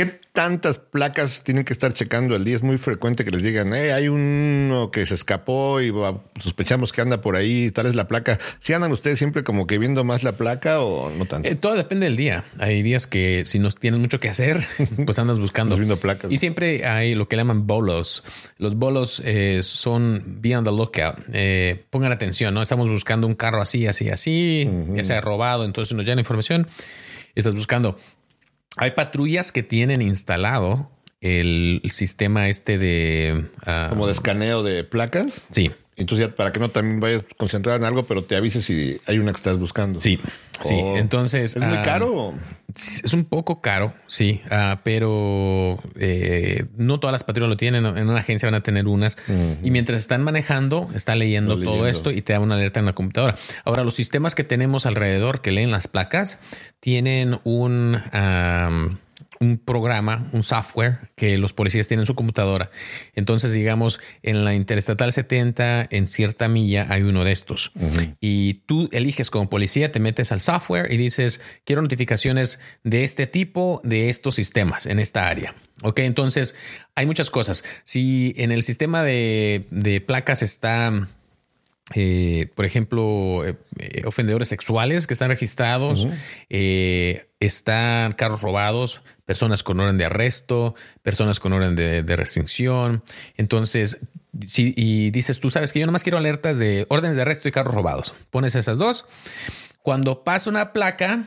[0.00, 2.56] ¿Qué tantas placas tienen que estar checando al día?
[2.56, 5.92] Es muy frecuente que les digan, eh, hay uno que se escapó y
[6.40, 8.38] sospechamos que anda por ahí, tal es la placa.
[8.60, 11.46] ¿Si andan ustedes siempre como que viendo más la placa o no tanto?
[11.46, 12.44] Eh, todo depende del día.
[12.58, 14.64] Hay días que si no tienes mucho que hacer,
[15.04, 15.76] pues andas buscando.
[15.76, 16.32] viendo placas.
[16.32, 18.24] Y siempre hay lo que llaman bolos.
[18.56, 21.18] Los bolos eh, son be on the lookout.
[21.34, 22.62] Eh, pongan atención, ¿no?
[22.62, 26.68] Estamos buscando un carro así, así, así, que se ha robado, entonces nos llena información.
[27.34, 27.98] Estás buscando
[28.76, 33.46] hay patrullas que tienen instalado el, sistema este de...
[33.66, 35.42] Ah, Como de escaneo de placas.
[35.50, 35.70] Sí.
[35.96, 39.18] Entonces, ya para que no también vayas concentrado en algo, pero te avises si hay
[39.18, 40.00] una que estás buscando.
[40.00, 40.18] Sí,
[40.62, 40.78] sí.
[40.78, 41.56] Entonces.
[41.56, 42.34] ¿Es muy ah, caro?
[42.74, 44.42] Es un poco caro, sí.
[44.50, 47.84] Ah, pero eh, no todas las patrullas lo tienen.
[47.84, 49.16] En una agencia van a tener unas.
[49.62, 52.92] Y mientras están manejando, está leyendo todo esto y te da una alerta en la
[52.92, 53.36] computadora.
[53.64, 56.40] Ahora, los sistemas que tenemos alrededor que leen las placas
[56.80, 57.98] tienen un
[59.40, 62.70] un programa, un software que los policías tienen en su computadora.
[63.14, 67.72] Entonces, digamos, en la Interestatal 70, en cierta milla, hay uno de estos.
[68.20, 73.26] Y tú eliges como policía, te metes al software y dices, quiero notificaciones de este
[73.26, 75.54] tipo, de estos sistemas, en esta área.
[75.82, 76.54] Ok, entonces
[76.94, 77.64] hay muchas cosas.
[77.82, 81.08] Si en el sistema de, de placas está
[81.94, 86.06] eh, por ejemplo, eh, eh, ofendedores sexuales que están registrados,
[86.48, 93.04] están carros robados, personas con orden de arresto, personas con orden de, restricción.
[93.36, 94.00] Entonces,
[94.48, 97.52] si y dices, tú sabes que yo nomás quiero alertas de órdenes de arresto y
[97.52, 99.06] carros robados, pones esas dos.
[99.82, 101.26] Cuando pasa una placa,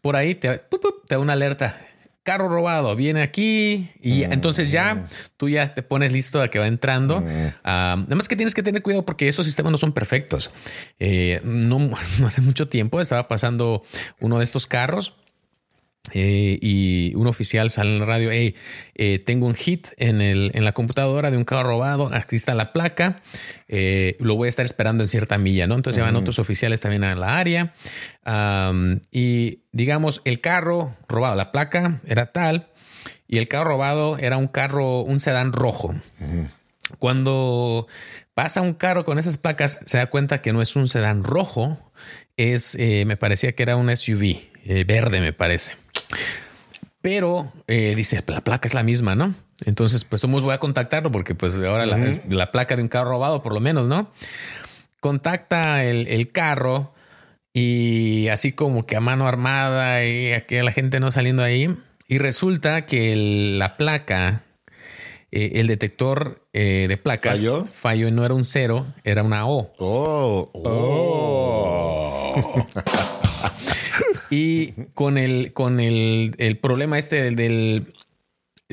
[0.00, 1.84] por ahí te, te da una alerta
[2.22, 4.32] carro robado, viene aquí y mm.
[4.34, 7.22] entonces ya tú ya te pones listo a que va entrando.
[7.22, 7.54] Mm.
[7.64, 10.52] nada más que tienes que tener cuidado porque estos sistemas no son perfectos.
[11.00, 13.82] Eh, no, no hace mucho tiempo estaba pasando
[14.20, 15.16] uno de estos carros
[16.10, 18.56] eh, y un oficial sale en la radio, hey,
[18.96, 22.54] eh, tengo un hit en, el, en la computadora de un carro robado, aquí está
[22.54, 23.22] la placa,
[23.68, 25.76] eh, lo voy a estar esperando en cierta milla, ¿no?
[25.76, 27.74] Entonces llevan otros oficiales también a la área
[29.12, 32.68] y digamos, el carro robado, la placa era tal
[33.28, 35.94] y el carro robado era un carro, un sedán rojo.
[36.98, 37.86] Cuando
[38.34, 41.92] pasa un carro con esas placas, se da cuenta que no es un sedán rojo,
[42.36, 45.72] es, me parecía que era un SUV verde, me parece.
[47.02, 49.34] Pero eh, dice, la placa es la misma, ¿no?
[49.66, 53.42] Entonces, pues somos voy a contactarlo porque pues ahora la, placa de un carro robado,
[53.42, 54.10] por lo menos, ¿no?
[55.00, 56.94] Contacta el, carro
[57.52, 61.76] y así como que a mano armada y aquí la gente no saliendo ahí.
[62.06, 64.42] Y resulta que la placa,
[65.32, 67.66] eh, el detector eh, de placas falló.
[67.66, 69.72] Falló y no era un cero, era una O.
[69.78, 72.66] Oh, oh.
[74.32, 77.86] Y con el, con el, el problema este del,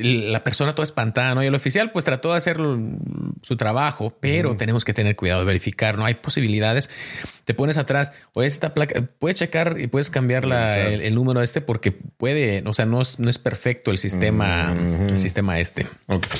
[0.02, 1.42] la persona toda espantada, ¿no?
[1.42, 2.58] Y el oficial pues trató de hacer
[3.42, 6.06] su trabajo, pero tenemos que tener cuidado de verificar, ¿no?
[6.06, 6.88] Hay posibilidades.
[7.44, 11.92] Te pones atrás o esta placa, puedes checar y puedes cambiar el, número este porque
[11.92, 14.74] puede, o sea, no es, no es perfecto el sistema,
[15.10, 15.86] el sistema este.
[16.06, 16.30] Okay.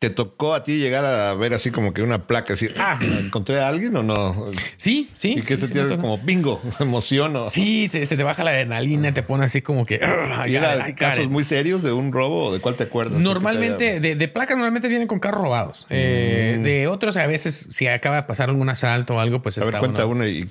[0.00, 3.60] ¿Te tocó a ti llegar a ver así como que una placa, decir, ah, encontré
[3.60, 4.50] a alguien o no?
[4.78, 5.34] Sí, sí.
[5.36, 7.50] Y que te tiene como bingo, emoción o.
[7.50, 10.00] Sí, se te baja la adrenalina, te pone así como que.
[10.46, 13.20] ¿Y era casos muy serios de un robo o de cuál te acuerdas?
[13.20, 15.86] Normalmente, de, placas, normalmente vienen con carros robados.
[15.90, 16.62] Eh, mm.
[16.62, 19.80] De otros, a veces, si acaba de pasar algún asalto o algo, pues a ver,
[19.80, 20.48] cuenta uno y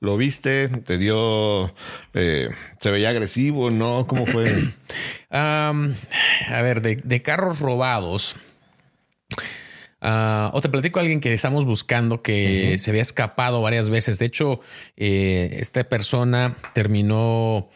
[0.00, 1.74] lo viste, te dio,
[2.12, 4.06] eh, se veía agresivo, ¿no?
[4.06, 4.52] ¿Cómo fue?
[5.30, 5.72] a
[6.50, 8.36] ver, de, de carros robados.
[10.00, 14.18] Ah, o te platico a alguien que estamos buscando que se había escapado varias veces.
[14.18, 14.60] De hecho,
[14.96, 17.68] eh, esta persona terminó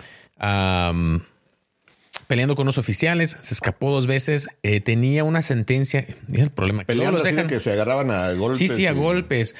[2.35, 6.85] peleando con los oficiales, se escapó dos veces, eh, tenía una sentencia, el problema.
[6.85, 8.59] Que los dejan que se agarraban a golpes.
[8.59, 9.55] Sí, sí, a golpes.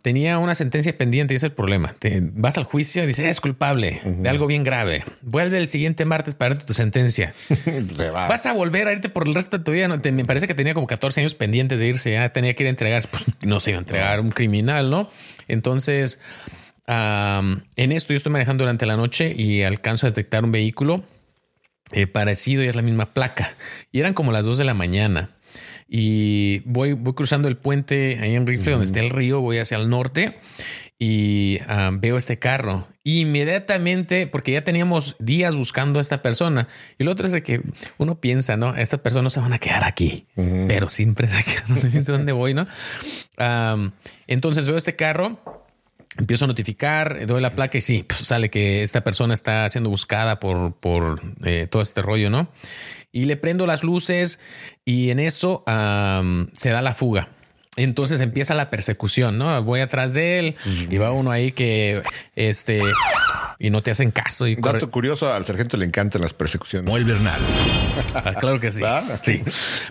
[0.00, 1.94] tenía una sentencia pendiente y es el problema.
[1.98, 5.04] Te, vas al juicio y dices, es culpable de algo bien grave.
[5.20, 7.34] Vuelve el siguiente martes para darte tu sentencia.
[8.14, 9.86] Vas a volver a irte por el resto de tu vida.
[9.86, 12.12] No, me parece que tenía como 14 años pendientes de irse.
[12.12, 15.10] Ya tenía que ir a entregar, pues no se iba a entregar un criminal, ¿no?
[15.48, 16.18] Entonces,
[16.86, 21.04] en esto yo estoy manejando durante la noche y alcanzo a detectar un vehículo
[21.92, 23.54] eh, parecido y es la misma placa.
[23.92, 25.30] Y eran como las 2 de la mañana.
[25.88, 29.76] Y voy, voy cruzando el puente ahí en Rifle, donde está el río, voy hacia
[29.76, 30.38] el norte
[30.98, 32.86] y ah, veo este carro.
[33.02, 36.68] inmediatamente, porque ya teníamos días buscando a esta persona.
[36.98, 37.60] Y lo otro es de que
[37.98, 38.74] uno piensa, ¿no?
[38.74, 42.54] Estas personas se van a quedar aquí, pero siempre se quedan, no sé dónde voy,
[42.54, 42.66] ¿no?
[44.26, 45.63] entonces veo este carro
[46.18, 49.90] empiezo a notificar, doy la placa y sí, pues, sale que esta persona está siendo
[49.90, 52.48] buscada por, por eh, todo este rollo, ¿no?
[53.12, 54.40] Y le prendo las luces
[54.84, 55.62] y en eso
[56.52, 57.28] se da la fuga.
[57.76, 59.62] Entonces empieza la persecución, ¿no?
[59.62, 60.56] Voy atrás de él
[60.90, 62.02] y va uno ahí que
[62.36, 62.80] este
[63.58, 64.46] y no te hacen caso.
[64.46, 66.90] Y Dato curioso, al sargento le encantan las persecuciones.
[66.90, 67.40] Muy Bernal.
[68.14, 68.82] Ah, claro que sí.
[69.22, 69.42] Sí.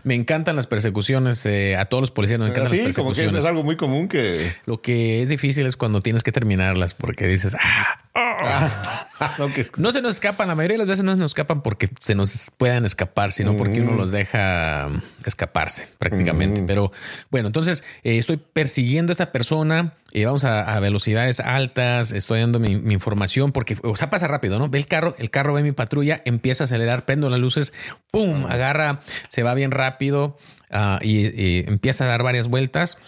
[0.04, 1.46] Me encantan las persecuciones.
[1.46, 3.16] Eh, a todos los policías nos encantan las persecuciones.
[3.18, 4.54] Como que es algo muy común que...
[4.66, 8.00] Lo que es difícil es cuando tienes que terminarlas porque dices, ah,
[9.78, 12.16] no se nos escapan, la mayoría de las veces no se nos escapan porque se
[12.16, 14.90] nos puedan escapar, sino porque uno los deja
[15.26, 16.64] escaparse prácticamente.
[16.66, 16.92] Pero
[17.32, 17.73] bueno, entonces
[18.04, 23.52] eh, estoy persiguiendo a esta persona, y vamos a, velocidades altas, estoy dando mi, información
[23.52, 24.70] porque, o sea, pasa rápido, ¿no?
[24.70, 27.74] Ve el carro, el carro ve mi patrulla, empieza a acelerar, prendo las luces,
[28.12, 28.46] ¡pum!
[28.46, 30.38] Agarra, se va bien rápido
[30.70, 33.00] ah, y empieza a dar varias vueltas.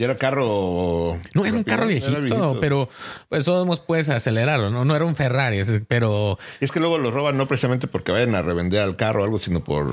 [0.00, 1.18] Y era carro.
[1.34, 2.88] No, era un carro viejito, pero
[3.28, 4.86] pues todos puedes acelerarlo, ¿no?
[4.86, 6.38] No era un Ferrari, pero.
[6.60, 9.38] es que luego lo roban no precisamente porque vayan a revender al carro o algo,
[9.38, 9.90] sino por.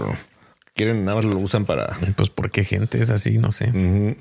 [0.78, 1.98] Quieren, nada más lo usan para.
[2.16, 3.72] Pues porque gente es así, no sé.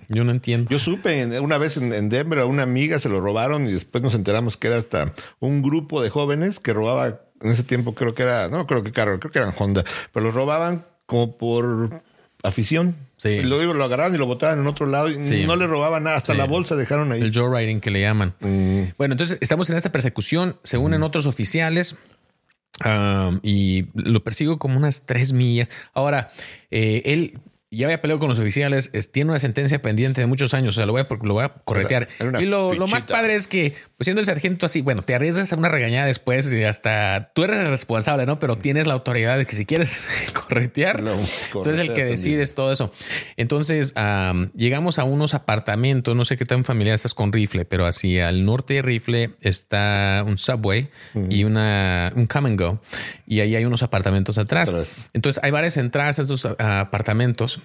[0.09, 0.71] Yo no entiendo.
[0.71, 4.15] Yo supe una vez en, Denver a una amiga se lo robaron y después nos
[4.15, 7.21] enteramos que era hasta un grupo de jóvenes que robaba.
[7.43, 10.25] En ese tiempo creo que era, no creo que carro, creo que eran Honda, pero
[10.25, 12.03] lo robaban como por
[12.43, 12.97] afición.
[13.19, 13.43] Sí.
[13.43, 16.17] Lo, lo agarraban y lo botaban en otro lado y no le robaban nada.
[16.17, 17.21] Hasta la bolsa dejaron ahí.
[17.21, 18.35] El joyriding que le llaman.
[18.41, 18.95] Mm.
[18.97, 20.57] Bueno, entonces estamos en esta persecución.
[20.63, 21.05] Se unen mm.
[21.05, 21.97] otros oficiales.
[22.85, 25.71] Um, y lo persigo como unas tres millas.
[25.95, 26.31] Ahora,
[26.71, 30.75] eh, él ya había peleado con los oficiales, tiene una sentencia pendiente de muchos años,
[30.75, 32.09] o sea, lo voy a, lo voy a corretear.
[32.39, 35.57] y lo, más padre es que, pues siendo el sargento así, bueno, te arriesgas a
[35.57, 38.39] una regañada después y hasta tú eres el responsable, ¿no?
[38.39, 40.05] Pero tienes la autoridad de que si quieres
[40.35, 41.03] corretear,
[41.51, 42.93] tú eres el que decides todo eso.
[43.39, 43.95] Entonces,
[44.55, 48.45] llegamos a unos apartamentos, no sé qué tan familiar estás con Rifle, pero hacia el
[48.45, 50.91] norte de Rifle está un subway
[51.31, 52.83] y una, un come and go,
[53.27, 54.75] y ahí hay unos apartamentos atrás.
[55.15, 57.63] Entonces, hay varias entradas a estos apartamentos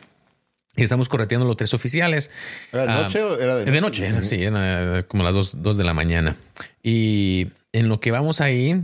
[0.76, 2.32] y estamos correteando los tres oficiales.
[2.72, 4.04] ¿Era de noche o era de noche?
[4.04, 6.36] De noche, sí, era como las dos, dos, de la mañana.
[6.82, 8.84] Y en lo que vamos ahí,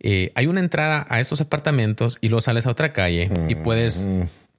[0.00, 4.08] eh, hay una entrada a estos apartamentos y luego sales a otra calle y puedes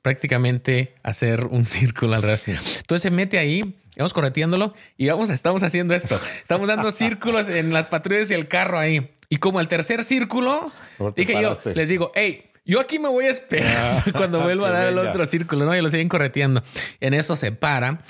[0.02, 2.62] prácticamente hacer un círculo alrededor.
[2.80, 6.20] Entonces se mete ahí, vamos correteándolo y vamos, estamos haciendo esto.
[6.42, 9.10] Estamos dando círculos en las patrullas y el carro ahí.
[9.30, 10.72] Y como el tercer círculo,
[11.16, 14.72] dije yo, les digo, hey, yo aquí me voy a esperar ah, cuando vuelva a
[14.72, 15.76] dar el otro círculo, ¿no?
[15.76, 16.62] Y lo siguen correteando.
[17.00, 18.02] En eso se para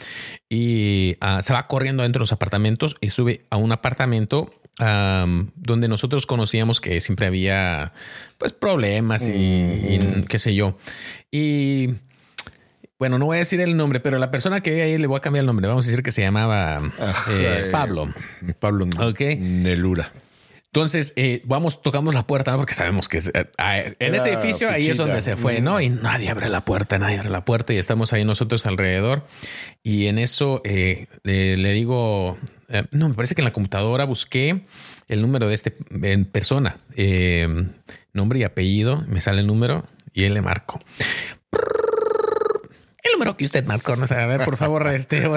[0.49, 5.87] y ah, se va corriendo dentro de los apartamentos y sube a un apartamento donde
[5.87, 7.93] nosotros conocíamos que siempre había
[8.37, 10.25] pues problemas y, mm.
[10.25, 10.77] qué sé yo.
[11.31, 11.95] Y
[12.99, 15.21] bueno, no voy a decir el nombre, pero la persona que ahí le voy a
[15.21, 15.67] cambiar el nombre.
[15.67, 18.13] Vamos a decir que se llamaba ah, eh, Pablo.
[18.59, 20.11] Pablo Nelura.
[20.73, 24.89] Entonces, eh, vamos, tocamos la puerta, porque sabemos que eh, ah, en este edificio ahí
[24.89, 25.79] es donde se fue, ¿no?
[25.79, 29.25] Y nadie abre la puerta, nadie abre la puerta y estamos ahí nosotros alrededor.
[29.81, 32.37] Y en eso eh, le, digo,
[32.91, 34.65] no, me parece que en la computadora busqué
[35.07, 36.77] el número de este en persona,
[38.13, 40.81] nombre y apellido, me sale el número y él le marco.
[43.03, 45.27] El número que usted marcó, no sabe, a ver, por favor, este,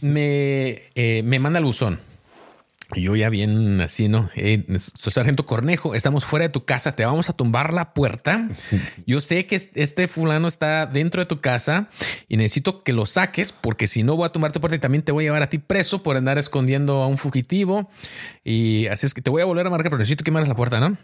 [0.00, 2.00] me, me manda el buzón
[2.92, 4.30] yo ya bien así, ¿no?
[4.36, 8.48] Eh, sargento Cornejo, estamos fuera de tu casa, te vamos a tumbar la puerta.
[9.06, 11.88] Yo sé que este fulano está dentro de tu casa
[12.28, 15.02] y necesito que lo saques porque si no voy a tumbar tu puerta y también
[15.02, 17.90] te voy a llevar a ti preso por andar escondiendo a un fugitivo.
[18.44, 20.56] Y así es que te voy a volver a marcar, pero necesito que marques la
[20.56, 20.98] puerta, ¿no?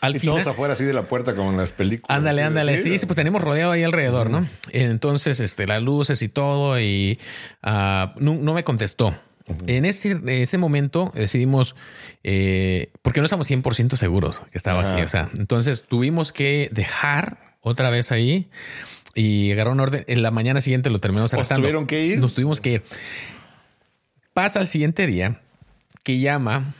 [0.00, 2.14] Al y todos afuera así de la puerta como en las películas.
[2.14, 2.78] Ándale, ándale.
[2.78, 4.46] Sí, sí, pues tenemos rodeado ahí alrededor, ¿no?
[4.70, 7.18] Entonces, este, las luces y todo y
[7.62, 9.14] ah, no me contestó.
[9.66, 11.76] En ese, ese momento decidimos,
[12.22, 15.02] eh, porque no estamos 100% seguros que estaba aquí.
[15.02, 18.48] O sea, entonces tuvimos que dejar otra vez ahí
[19.14, 20.04] y agarrar un orden.
[20.06, 21.60] En la mañana siguiente lo terminamos arrestando.
[21.60, 22.18] ¿Nos tuvieron que ir?
[22.18, 22.82] Nos tuvimos que ir.
[24.32, 25.40] Pasa el siguiente día
[26.02, 26.74] que llama.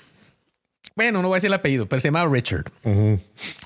[0.97, 2.65] Bueno, no voy a decir el apellido, pero se llama Richard.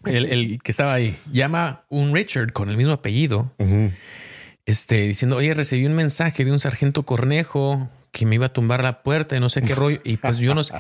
[0.07, 1.17] el, que estaba ahí.
[1.31, 3.53] Llama un Richard con el mismo apellido.
[4.67, 8.83] Este diciendo, oye, recibí un mensaje de un sargento Cornejo que me iba a tumbar
[8.83, 10.01] la puerta y no sé qué rollo.
[10.05, 10.75] Y pues yo no sé.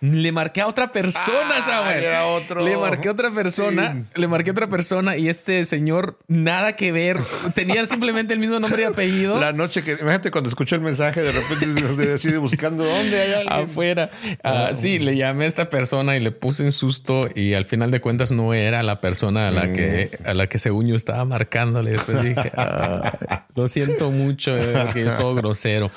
[0.00, 2.04] Le marqué a otra persona, Ah, Samuel.
[2.04, 2.64] era otro.
[2.64, 4.20] Le marqué a otra persona, Sí.
[4.20, 7.18] le marqué a otra persona y este señor nada que ver.
[7.54, 9.40] Tenía simplemente el mismo nombre y apellido.
[9.40, 13.52] La noche que, imagínate cuando escuchó el mensaje, de repente decide buscando dónde hay alguien.
[13.52, 14.10] afuera.
[14.44, 17.90] Ah, sí, le llamé a esta persona y le puse en susto y al final
[17.90, 20.28] de cuentas no era la persona a la que Mm.
[20.28, 21.90] a la que según yo estaba marcándole.
[21.92, 25.90] Después dije, "Ah, lo siento mucho, eh, que es todo grosero.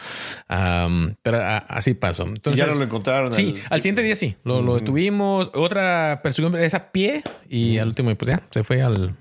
[0.48, 2.24] Pero ah, así pasó.
[2.24, 5.52] Entonces, ya no lo encontraron Sí, al- al, siguiente día sí, lo, lo detuvimos.
[5.54, 9.18] Otra persecución es a pie y al último pues ya se fue al,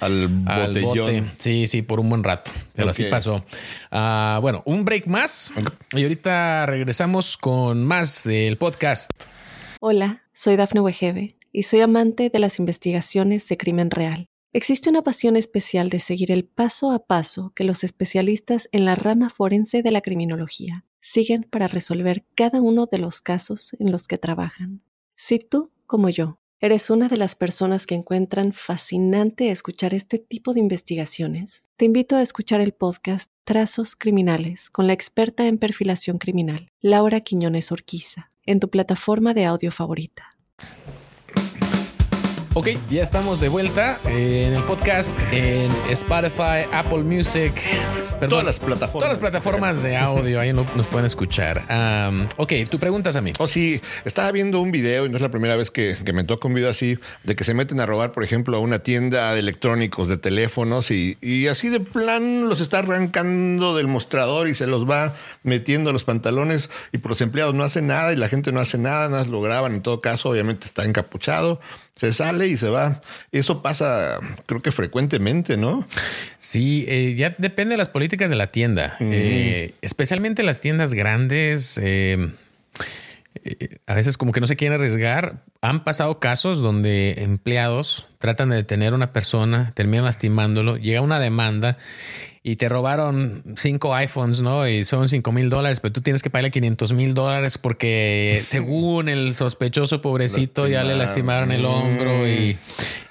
[0.00, 1.22] Al bote.
[1.36, 2.50] Sí, sí, por un buen rato.
[2.74, 3.44] Pero así pasó.
[3.90, 5.52] Ah, bueno, un break más.
[5.92, 9.10] Y ahorita regresamos con más del podcast.
[9.80, 14.28] Hola, soy Dafne Wegebe y soy amante de las investigaciones de crimen real.
[14.54, 18.94] Existe una pasión especial de seguir el paso a paso que los especialistas en la
[18.94, 24.08] rama forense de la criminología siguen para resolver cada uno de los casos en los
[24.08, 24.82] que trabajan.
[25.14, 30.52] Si tú, como yo, eres una de las personas que encuentran fascinante escuchar este tipo
[30.52, 36.18] de investigaciones, te invito a escuchar el podcast Trazos Criminales con la experta en perfilación
[36.18, 40.36] criminal, Laura Quiñones Orquiza, en tu plataforma de audio favorita.
[42.54, 47.52] Ok, ya estamos de vuelta en el podcast en Spotify, Apple Music,
[48.18, 48.92] perdón, Todas las plataformas.
[48.92, 51.62] Todas las plataformas de audio ahí no- nos pueden escuchar.
[51.68, 53.32] Am, ok, tú preguntas a mí.
[53.38, 56.24] Oh, sí, estaba viendo un video y no es la primera vez que, que me
[56.24, 59.32] toca un video así, de que se meten a robar, por ejemplo, a una tienda
[59.34, 64.54] de electrónicos, de teléfonos y, y así de plan los está arrancando del mostrador y
[64.54, 68.16] se los va metiendo a los pantalones y por los empleados no hacen nada y
[68.16, 69.74] la gente no hace nada, nada más lo graban.
[69.74, 71.60] En todo caso, obviamente está encapuchado,
[71.96, 73.00] se sale y se va.
[73.32, 75.86] Eso pasa, creo que frecuentemente, ¿no?
[76.38, 81.78] Sí, eh, ya depende de las políticas de la tienda, Eh, especialmente las tiendas grandes.
[81.82, 82.30] eh,
[83.44, 85.42] eh, a veces como que no se quieren arriesgar.
[85.62, 91.18] Han pasado casos donde empleados tratan de detener a una persona, terminan lastimándolo, llega una
[91.20, 91.78] demanda
[92.48, 94.68] y te robaron cinco iPhones, ¿no?
[94.68, 99.08] Y son cinco mil dólares, pero tú tienes que pagarle 500 mil dólares porque según
[99.08, 102.56] el sospechoso pobrecito ya le lastimaron el hombro y,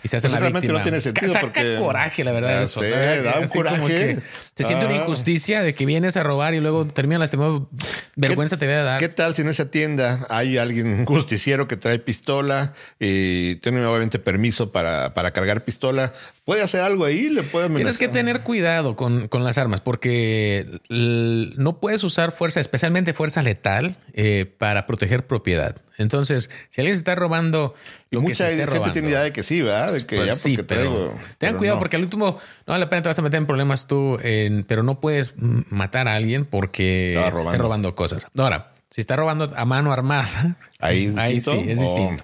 [0.03, 0.79] y se hace Pues la realmente víctima.
[0.79, 2.79] no tiene sentido Saca porque- coraje, la verdad, Ya eso.
[2.79, 3.33] sé, ¿verdad?
[3.33, 3.87] da un coraje.
[3.87, 4.19] que
[4.55, 5.01] se siente una Ah.
[5.01, 7.69] injusticia de que vienes a robar y luego termina lastimado.
[8.15, 8.99] Vergüenza te debe dar.
[8.99, 13.85] ¿Qué tal si en esa tienda hay alguien, un justiciero que trae pistola y tiene
[13.85, 16.13] obviamente permiso para, para cargar pistola?
[16.45, 17.27] ¿Puede hacer algo ahí?
[17.29, 22.61] ¿Le puede Tienes que tener cuidado con, con las armas porque no puedes usar fuerza,
[22.61, 25.75] especialmente fuerza letal, eh, para proteger propiedad.
[25.97, 27.73] Entonces, si alguien se está robando
[28.15, 29.93] Lo que mucha se esté gente robando, tiene idea de que sí, ¿verdad?
[29.93, 31.09] De que pues ya sí, porque pero traigo.
[31.09, 31.79] ten pero cuidado no.
[31.79, 32.25] porque al último
[32.65, 34.19] no vale la pena, te vas a meter en problemas tú,
[34.67, 38.27] pero no puedes matar a alguien porque se esté robando cosas.
[38.37, 42.23] Ahora, si está robando a mano armada, Ahí es ahí distinto, sí es distinto.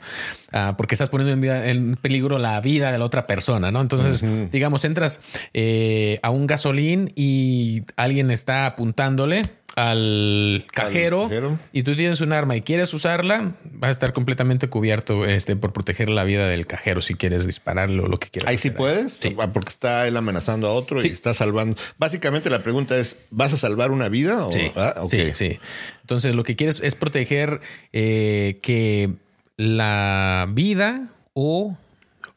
[0.53, 3.81] Ah, porque estás poniendo en, vida- en peligro la vida de la otra persona, ¿no?
[3.81, 5.21] Entonces, digamos, entras
[5.53, 9.49] eh, a un gasolín y alguien está apuntándole
[9.91, 11.57] al cajero, cajero.
[11.71, 15.71] y tú tienes un arma y quieres usarla, vas a estar completamente cubierto este, por
[15.73, 18.49] proteger la vida del cajero si quieres dispararlo o lo que quieras.
[18.49, 18.77] Ahí sí hacer.
[18.77, 19.35] puedes, Sí.
[19.39, 21.07] Ah, porque está él amenazando a otro Sí.
[21.07, 21.77] y está salvando.
[21.97, 24.45] Básicamente la pregunta es, ¿vas a salvar una vida?
[24.45, 25.59] O, Sí, Ah, sí, sí.
[26.01, 27.59] Entonces lo que quieres es proteger
[27.91, 29.15] eh, que
[29.57, 31.75] la vida o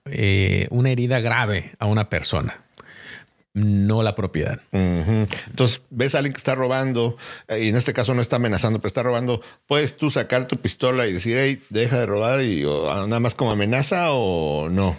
[0.07, 2.65] eh, una herida grave a una persona,
[3.53, 4.61] no la propiedad.
[4.73, 7.19] Entonces, ves a alguien que está robando,
[7.49, 10.57] eh, y en este caso no está amenazando, pero está robando, ¿puedes tú sacar tu
[10.57, 14.71] pistola y decir, hey, deja de robar y o, ah, nada más como amenaza o
[14.71, 14.97] no?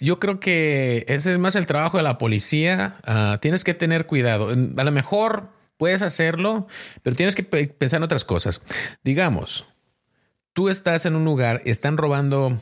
[0.00, 2.96] Yo creo que ese es más el trabajo de la policía.
[3.04, 4.50] Ah, tienes que tener cuidado.
[4.50, 6.66] A lo mejor puedes hacerlo,
[7.02, 8.62] pero tienes que pe- pensar en otras cosas.
[9.04, 9.64] Digamos,
[10.52, 12.60] tú estás en un lugar, están robando,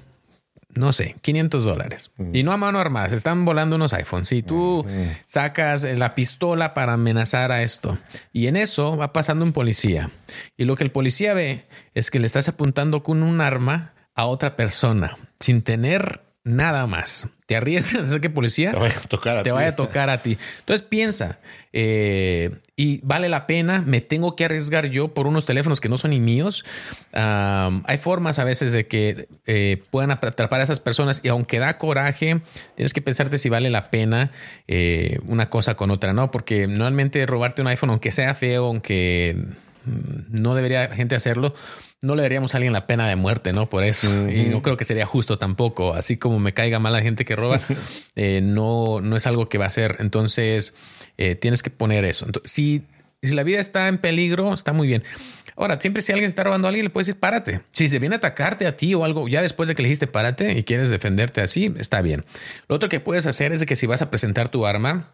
[0.74, 2.10] no sé, 500 dólares.
[2.32, 4.28] Y no a mano armada, se están volando unos iPhones.
[4.28, 4.84] Si tú
[5.24, 7.98] sacas la pistola para amenazar a esto.
[8.32, 10.10] Y en eso va pasando un policía.
[10.56, 14.26] Y lo que el policía ve es que le estás apuntando con un arma a
[14.26, 17.28] otra persona sin tener nada más.
[17.46, 20.08] Te arriesgas a hacer que policía Te vaya a tocar a te vaya a tocar
[20.08, 20.38] a ti.
[20.60, 21.38] Entonces piensa,
[21.72, 25.98] eh, y vale la pena, me tengo que arriesgar yo por unos teléfonos que no
[25.98, 26.64] son ni míos.
[27.12, 31.76] Hay formas a veces de que eh, puedan atrapar a esas personas y aunque da
[31.76, 32.40] coraje,
[32.76, 34.30] tienes que pensarte si vale la pena
[34.66, 36.30] eh, una cosa con otra, ¿no?
[36.30, 39.36] Porque normalmente robarte un iPhone, aunque sea feo, aunque
[39.84, 41.54] no debería gente hacerlo,
[42.04, 43.68] no le daríamos a alguien la pena de muerte, ¿no?
[43.68, 44.08] Por eso.
[44.28, 45.94] Y no creo que sería justo tampoco.
[45.94, 47.60] Así como me caiga mal la gente que roba,
[48.16, 49.96] eh, no, no es algo que va a ser.
[50.00, 50.74] Entonces,
[51.16, 52.26] eh, tienes que poner eso.
[52.26, 52.82] Entonces, si,
[53.22, 55.02] si la vida está en peligro, está muy bien.
[55.56, 57.60] Ahora, siempre si alguien está robando a alguien, le puedes decir párate.
[57.72, 60.06] Si se viene a atacarte a ti o algo, ya después de que le dijiste
[60.06, 62.24] párate y quieres defenderte así, está bien.
[62.68, 65.12] Lo otro que puedes hacer es de que si vas a presentar tu arma,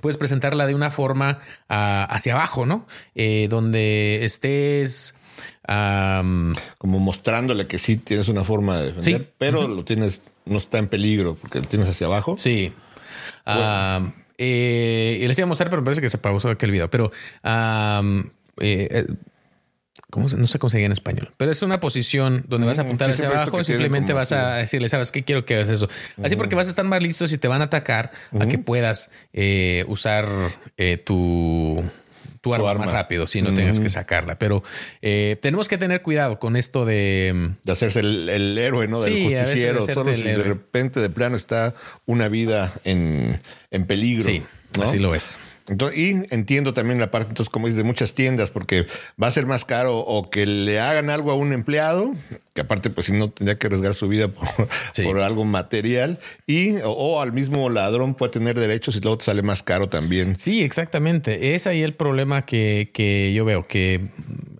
[0.00, 1.38] puedes presentarla de una forma
[1.68, 2.86] ah, hacia abajo, ¿no?
[3.14, 5.16] Eh, donde estés...
[5.66, 10.88] Como mostrándole que sí tienes una forma de defender, pero lo tienes, no está en
[10.88, 12.36] peligro porque lo tienes hacia abajo.
[12.36, 12.70] Sí.
[14.36, 16.90] Eh, y les iba a mostrar, pero me parece que se pausó aquel video.
[16.90, 17.12] Pero
[18.60, 19.06] eh,
[20.14, 23.10] ¿cómo no se dice en español, pero es una posición donde vas a mm, apuntar
[23.10, 25.24] hacia abajo y simplemente vas a decirle, ¿sabes qué?
[25.24, 25.88] Quiero que hagas eso.
[26.22, 29.10] Así porque vas a estar más listo si te van a atacar a que puedas
[29.88, 30.28] usar
[31.02, 31.82] tu
[32.44, 34.38] tu arma, más rápido si no tengas que sacarla.
[34.38, 34.62] Pero
[35.02, 37.52] eh, tenemos que tener cuidado con esto de...
[37.64, 39.00] De hacerse el, héroe, ¿no?
[39.00, 39.82] Del justiciero.
[39.82, 43.40] Solo si de repente de plano está una vida en,
[43.70, 44.22] en peligro.
[44.22, 44.42] Sí,
[44.80, 45.40] así lo es
[45.94, 48.86] y entiendo también la parte, entonces, como dices, de muchas tiendas, porque
[49.22, 52.12] va a ser más caro o que le hagan algo a un empleado,
[52.52, 54.28] que aparte, pues si no tendría que arriesgar su vida
[55.02, 59.42] por, algo material, y o, al mismo ladrón puede tener derechos y luego te sale
[59.42, 60.38] más caro también.
[60.38, 61.54] Sí, exactamente.
[61.54, 64.08] Es ahí el problema que, que yo veo, que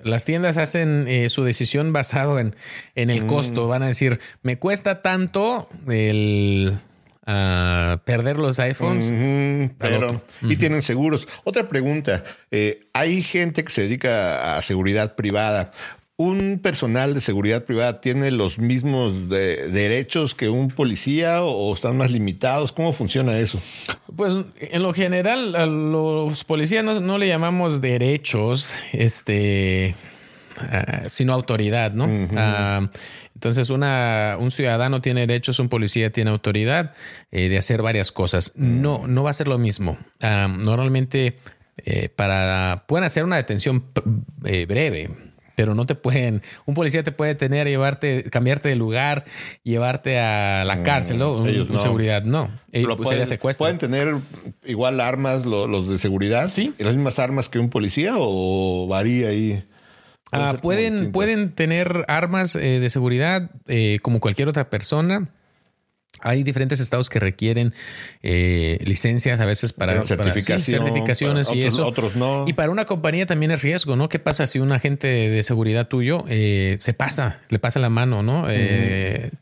[0.03, 2.57] las tiendas hacen eh, su decisión basado en,
[2.95, 3.67] en el costo.
[3.67, 3.69] Mm.
[3.69, 6.79] Van a decir, me cuesta tanto el
[7.27, 9.13] a perder los iPhones.
[9.79, 11.27] pero, y tienen seguros.
[11.45, 12.23] Otra pregunta.
[12.51, 15.73] Eh, hay gente que se dedica a seguridad privada.
[16.17, 22.13] ¿Un personal de seguridad privada tiene los mismos derechos que un policía o están más
[22.13, 22.71] limitados?
[22.71, 23.61] ¿Cómo funciona eso?
[24.15, 29.97] Pues en lo general a los policías no, le llamamos derechos, este,
[30.57, 32.07] ah, sino autoridad, ¿no?
[33.45, 36.95] Entonces, una, un ciudadano tiene derechos, un policía tiene autoridad
[37.31, 38.53] eh, de hacer varias cosas.
[38.55, 39.99] No, no va a ser lo mismo.
[40.23, 41.37] normalmente,
[41.77, 43.85] eh, para pueden hacer una detención
[44.47, 45.11] eh, breve,
[45.57, 46.41] pero no te pueden.
[46.65, 49.27] Un policía te puede tener, llevarte, cambiarte de lugar,
[49.63, 51.35] llevarte a la mm, cárcel, ¿no?
[51.35, 52.51] Un, seguridad, no.
[52.73, 54.15] Ellos, pues, pueden, pueden tener
[54.65, 56.49] igual armas los, de seguridad.
[56.49, 56.73] Sí.
[56.79, 59.63] ¿Las mismas armas que un policía o varía ahí?
[60.33, 65.31] Ah, pueden, pueden tener armas eh, de seguridad eh, como cualquier otra persona.
[66.21, 67.75] Hay diferentes estados que requieren
[68.23, 71.87] eh, licencias a veces para, certificaciones y eso.
[71.87, 72.47] Otros no.
[72.49, 74.09] Y para una compañía también es riesgo, ¿no?
[74.09, 78.47] ¿Qué pasa si un agente de seguridad tuyo se pasa, le pasa la mano, ¿no?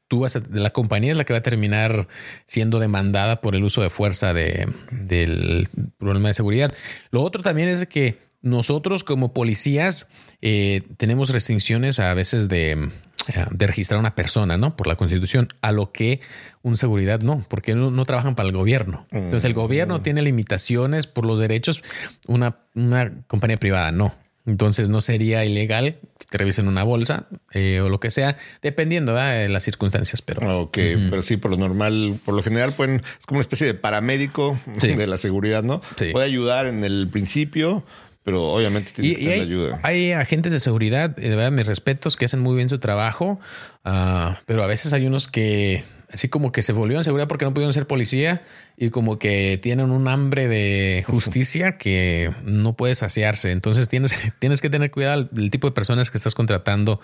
[0.09, 2.09] Tú vas a, la compañía es la que va a terminar
[2.47, 5.69] siendo demandada por el uso de fuerza de, del
[5.99, 6.75] problema de seguridad.
[7.13, 10.09] Lo otro también es que nosotros como policías
[10.41, 14.77] eh, tenemos restricciones a veces de, eh, de, registrar a una persona, ¿no?
[14.77, 16.21] Por la constitución, a lo que
[16.63, 19.07] un seguridad no, porque no, trabajan para el gobierno.
[19.13, 20.03] Entonces el gobierno mm.
[20.03, 21.83] tiene limitaciones por los derechos,
[22.27, 24.15] una, una compañía privada no.
[24.45, 29.15] Entonces no sería ilegal que te revisen una bolsa eh, o lo que sea, dependiendo
[29.15, 30.21] de las circunstancias.
[30.21, 30.79] Pero ok,
[31.11, 34.59] pero sí, por lo normal, por lo general, pueden, es como una especie de paramédico
[34.81, 35.81] de la seguridad, ¿no?
[36.11, 37.85] Puede ayudar en el principio,
[38.25, 39.81] pero obviamente tiene que tener ayuda.
[39.83, 43.41] Hay agentes de seguridad, de verdad, mis respetos, que hacen muy bien su trabajo,
[43.85, 47.55] ah, pero a veces hay unos que así como que se volvieron seguridad porque no
[47.55, 48.43] pudieron ser policía
[48.77, 53.51] y como que tienen un hambre de justicia que no puede saciarse.
[53.51, 57.01] Entonces tienes, tienes que tener cuidado del tipo de personas que estás contratando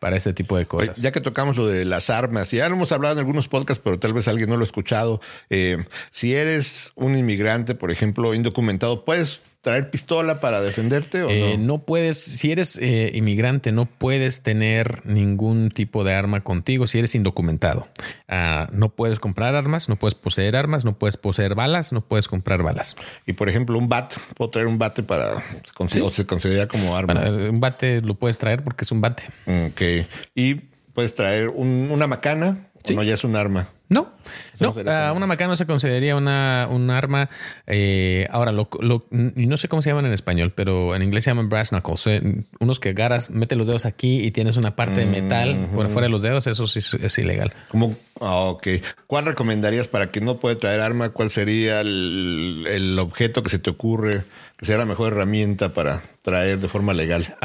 [0.00, 1.00] para este tipo de cosas.
[1.00, 3.98] Ya que tocamos lo de las armas, ya lo hemos hablado en algunos podcasts, pero
[3.98, 5.20] tal vez alguien no lo ha escuchado.
[5.50, 11.58] Eh, si eres un inmigrante, por ejemplo, indocumentado, puedes traer pistola para defenderte o eh,
[11.58, 11.80] no?
[11.80, 17.14] puedes, si eres eh, inmigrante, no puedes tener ningún tipo de arma contigo si eres
[17.14, 17.86] indocumentado.
[18.28, 22.28] Ah, no puedes comprar armas, no puedes poseer armas, no puedes poseer balas, no puedes
[22.28, 22.96] comprar balas.
[23.26, 27.20] Y por ejemplo, un bat, puedo traer un bate para o se considera como arma.
[27.28, 29.24] un bate lo puedes traer porque es un bate.
[29.66, 30.06] Ok.
[30.34, 30.54] Y
[30.94, 33.68] puedes traer una macana, no ya es un arma.
[33.90, 34.12] No,
[34.60, 37.30] no, ah, una macana no se consideraría una, un arma.
[37.66, 38.68] Eh, ahora, lo,
[39.10, 42.06] no sé cómo se llaman en español, pero en inglés se llaman brass knuckles.
[42.06, 45.88] Eh, unos que agarras, mete los dedos aquí y tienes una parte de metal por
[45.88, 47.52] fuera de los dedos, eso sí es, ilegal.
[47.68, 47.96] ¿Cómo?
[48.20, 48.66] Ah, ok.
[49.06, 51.10] ¿Cuál recomendarías para que no puede traer arma?
[51.10, 54.24] ¿Cuál sería el, objeto que se te ocurre
[54.58, 57.36] que sea la mejor herramienta para traer de forma legal?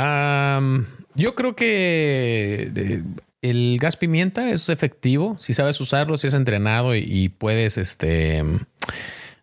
[1.16, 3.04] yo creo que eh,
[3.44, 8.44] el gas pimienta es efectivo si sabes usarlo, si es entrenado y, puedes este,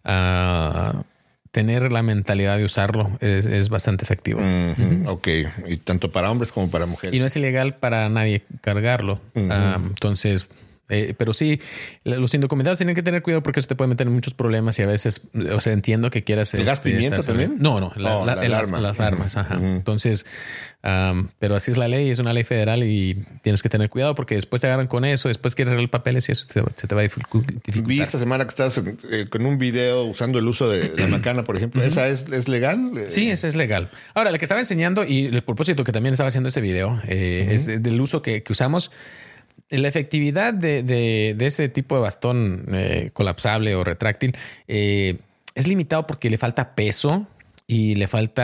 [0.04, 1.04] ah,
[1.52, 3.10] tener la mentalidad de usarlo.
[3.20, 4.40] Es, bastante efectivo.
[5.06, 5.28] Ok,
[5.66, 7.14] y tanto para hombres como para mujeres.
[7.14, 9.20] Y no es ilegal para nadie cargarlo.
[9.36, 10.48] Ah, entonces,
[10.90, 11.60] Eh, pero sí,
[12.04, 14.82] los indocumentados tienen que tener cuidado porque eso te puede meter en muchos problemas y
[14.82, 15.22] a veces,
[15.54, 16.52] o sea, entiendo que quieras...
[16.54, 17.56] ¿El gas este, pimienta estar- también?
[17.58, 18.48] No, no, la- Oh, la- la
[18.80, 19.54] las, armas, ajá.
[19.60, 20.26] Entonces,
[20.82, 24.14] am, pero así es la ley, es una ley federal y tienes que tener cuidado
[24.14, 26.94] porque después te agarran con eso, después quieres arreglar papeles y eso se, se te
[26.94, 28.06] va a dificu- Vi dificultar.
[28.06, 28.78] esta semana que estás
[29.10, 31.82] eh, con un video usando el uso de la macana, por ejemplo.
[31.82, 32.92] ¿Esa es, es legal?
[32.96, 33.90] Eh, Sí, ese es legal.
[34.14, 37.48] Ahora, la que estaba enseñando y el propósito que también estaba haciendo este video eh,
[37.52, 38.90] es del uso que, que usamos.
[39.68, 44.34] La efectividad de, de- de ese tipo de bastón eh, colapsable o retráctil
[44.68, 45.18] eh,
[45.54, 47.26] es limitado porque le falta peso
[47.72, 48.42] y le falta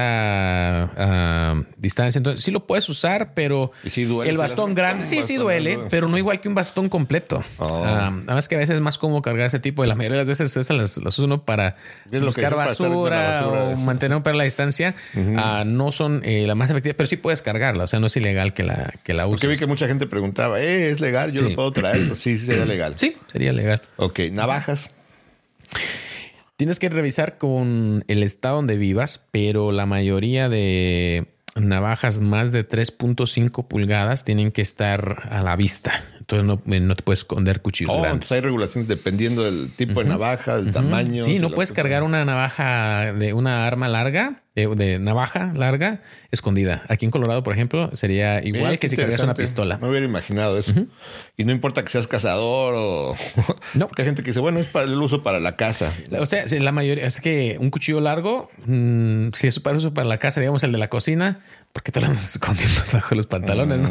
[0.97, 2.19] ah, distancia.
[2.21, 5.35] Entonces, sí lo puedes usar, pero ¿Y sí duele el si bastón grande, sí, sí
[5.35, 5.89] duele, grande?
[5.91, 7.43] pero no igual que un bastón completo.
[7.59, 7.83] Oh.
[7.85, 10.27] Ah, además que a veces es más cómodo cargar ese tipo de la mayoría de
[10.27, 11.75] las veces esas las, las usa uno para
[12.13, 14.95] Es buscar para basura, o mantener para la distancia.
[15.37, 17.83] Ah, no son eh, la más efectiva, pero sí puedes cargarla.
[17.83, 19.59] O sea, no es ilegal que la, que la Porque vi uses.
[19.61, 21.33] que mucha gente preguntaba, ¿eh, ¿es legal?
[21.33, 21.49] ¿Yo Sí.
[21.51, 22.07] lo puedo traer?
[22.07, 22.93] Pues sí, sí, sería legal.
[22.97, 23.83] Sí, sería legal.
[23.97, 24.91] Ok, navajas.
[26.57, 32.67] Tienes que revisar con el estado donde vivas, pero la mayoría de navajas más de
[32.67, 36.03] 3.5 pulgadas tienen que estar a la vista.
[36.19, 38.15] Entonces no, no te puedes esconder cuchillos Oh, grandes.
[38.15, 41.23] entonces hay regulaciones dependiendo del tipo de navaja, del tamaño.
[41.23, 46.01] Sí, no puedes cargar una navaja de una arma larga, de, de navaja larga,
[46.33, 46.83] escondida.
[46.89, 49.77] Aquí en Colorado, por ejemplo, sería igual que si cargas una pistola.
[49.81, 50.73] No hubiera imaginado eso.
[51.37, 53.15] Y no importa que seas cazador o...
[53.75, 53.89] No.
[53.89, 55.93] Porque hay gente que dice, bueno, es para el uso para la casa.
[56.19, 60.09] O sea, la mayoría es que un cuchillo largo, mm, si es para uso para
[60.09, 61.41] la casa, digamos el de la cocina,
[61.77, 63.79] ¿por qué te lo andas escondiendo bajo los pantalones?
[63.79, 63.91] no?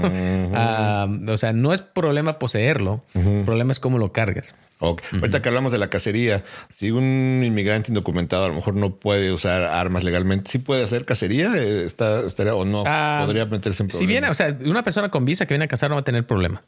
[0.56, 4.56] Ah, o sea, no es problema poseerlo, el problema es cómo lo cargas.
[4.80, 5.04] Ok.
[5.14, 6.44] Ahorita que hablamos de la cacería,
[6.76, 11.06] si un inmigrante indocumentado a lo mejor no puede usar armas legalmente, ¿sí puede hacer
[11.06, 11.54] cacería?
[11.56, 12.84] Eh, ¿Está, estaría, ¿O no?
[12.88, 14.00] Ah, Podría meterse en problemas.
[14.00, 16.04] Si viene, o sea, una persona con visa que viene a cazar no va a
[16.04, 16.64] tener problema,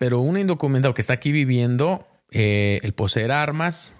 [0.00, 3.94] pero un indocumentado que está aquí viviendo, eh, el poseer armas,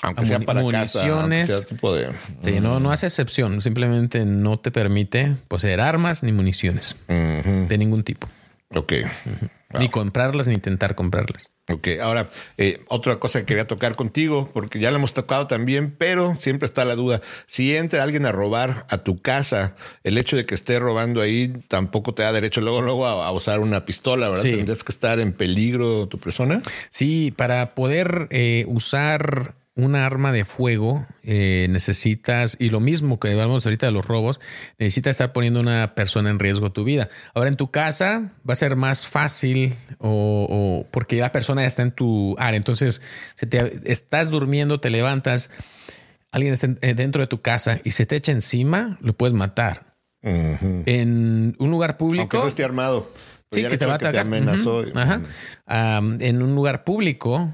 [0.00, 1.48] aunque sea para casa, municiones.
[1.48, 2.08] sea tipo de...
[2.44, 8.02] sí, no, no hace excepción, simplemente no te permite poseer armas ni municiones de ningún
[8.02, 8.28] tipo,
[8.74, 8.92] Ok.
[9.78, 11.50] ni comprarlas ni intentar comprarlas.
[11.68, 12.28] Ok, ahora,
[12.58, 16.66] eh, otra cosa que quería tocar contigo, porque ya la hemos tocado también, pero siempre
[16.66, 17.20] está la duda.
[17.46, 21.52] Si entra alguien a robar a tu casa, el hecho de que esté robando ahí
[21.68, 24.42] tampoco te da derecho luego, luego a, a usar una pistola, ¿verdad?
[24.42, 24.56] Sí.
[24.56, 26.60] Tendrías que estar en peligro tu persona.
[26.90, 33.30] Sí, para poder eh, usar una arma de fuego eh, necesitas, y lo mismo que
[33.30, 34.40] hablamos ahorita de los robos,
[34.78, 37.08] necesitas estar poniendo una persona en riesgo tu vida.
[37.34, 41.68] Ahora en tu casa va a ser más fácil o, o porque la persona ya
[41.68, 42.56] está en tu área.
[42.56, 43.00] Entonces,
[43.34, 45.50] si te, estás durmiendo, te levantas,
[46.32, 49.92] alguien está eh, dentro de tu casa y se te echa encima, lo puedes matar.
[50.24, 52.22] En un lugar público.
[52.22, 53.10] Aunque no esté armado.
[53.50, 54.30] Sí, ya que te va a hecho de atacar.
[54.30, 54.84] te amenazó.
[54.94, 55.20] Ajá.
[55.66, 57.52] Am, en un lugar público,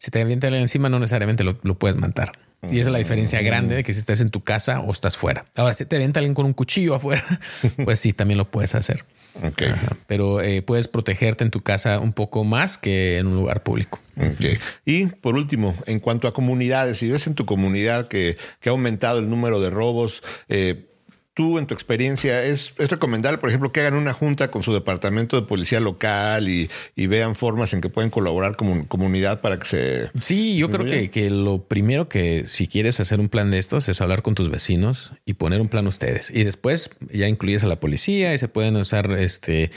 [0.00, 2.32] si te avienta alguien encima, no necesariamente lo, lo puedes matar.
[2.70, 5.18] Y esa es la diferencia grande de que si estás en tu casa o estás
[5.18, 5.44] fuera.
[5.56, 7.22] Ahora, si te avienta alguien con un cuchillo afuera,
[7.84, 9.04] pues sí, también lo puedes hacer.
[9.42, 9.62] Ok.
[9.62, 9.96] Ajá.
[10.06, 14.00] Pero eh, puedes protegerte en tu casa un poco más que en un lugar público.
[14.16, 14.58] Ok.
[14.86, 18.72] Y por último, en cuanto a comunidades, si ves en tu comunidad que, que ha
[18.72, 20.89] aumentado el número de robos, eh,
[21.34, 24.72] tú en tu experiencia, ¿es, es recomendable, por ejemplo, que hagan una junta con su
[24.72, 29.58] departamento de policía local y, y vean formas en que pueden colaborar como comunidad para
[29.58, 30.10] que se...
[30.20, 33.88] Sí, yo creo que, que lo primero que si quieres hacer un plan de estos
[33.88, 36.30] es hablar con tus vecinos y poner un plan ustedes.
[36.30, 39.70] Y después ya incluyes a la policía y se pueden usar este.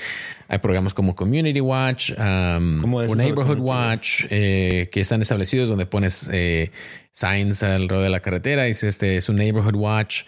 [0.47, 5.69] Hay programas como Community Watch um, ¿Cómo es o Neighborhood Watch eh, que están establecidos
[5.69, 6.71] donde pones eh,
[7.11, 10.23] signs alrededor de la carretera y dices este es un Neighborhood Watch.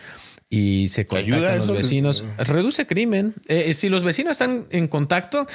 [0.47, 2.23] Y se ayuda contactan los vecinos.
[2.37, 3.33] Reduce crimen.
[3.47, 5.47] Eh, si los vecinos están en contacto,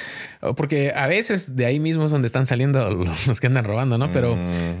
[0.57, 2.89] porque a veces de ahí mismo es donde están saliendo
[3.27, 4.11] los que andan robando, ¿no?
[4.11, 4.37] Pero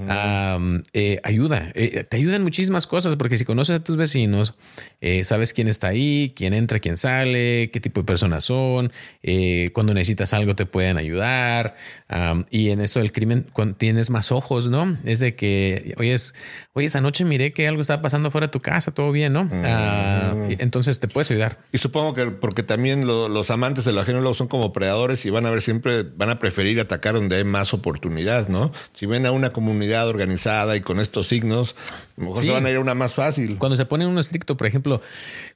[0.09, 1.71] am, eh, ayuda.
[1.75, 4.53] Eh, te ayudan muchísimas cosas porque si conoces a tus vecinos,
[4.99, 8.91] eh, sabes quién está ahí, quién entra, quién sale, qué tipo de personas son.
[9.23, 11.75] eh, cuando necesitas algo te pueden ayudar.
[12.13, 13.45] Am, y en eso del crimen
[13.77, 14.97] tienes más ojos, ¿no?
[15.05, 16.35] Es de que, oye, es,
[16.73, 19.49] oye, esa noche miré que algo estaba pasando fuera de tu casa, todo bien, ¿no?
[19.63, 21.57] Ah, y entonces te puedes ayudar.
[21.71, 25.25] Y supongo que porque también lo- los amantes de lo ajeno luego son como predadores
[25.25, 28.73] y van a ver siempre, van a preferir atacar donde hay más oportunidad, ¿no?
[28.93, 31.75] Si ven a una comunidad organizada y con estos signos,
[32.17, 32.47] a lo mejor Sí.
[32.47, 33.57] se van a ir a una más fácil.
[33.57, 35.01] Cuando se pone uno estricto, por ejemplo,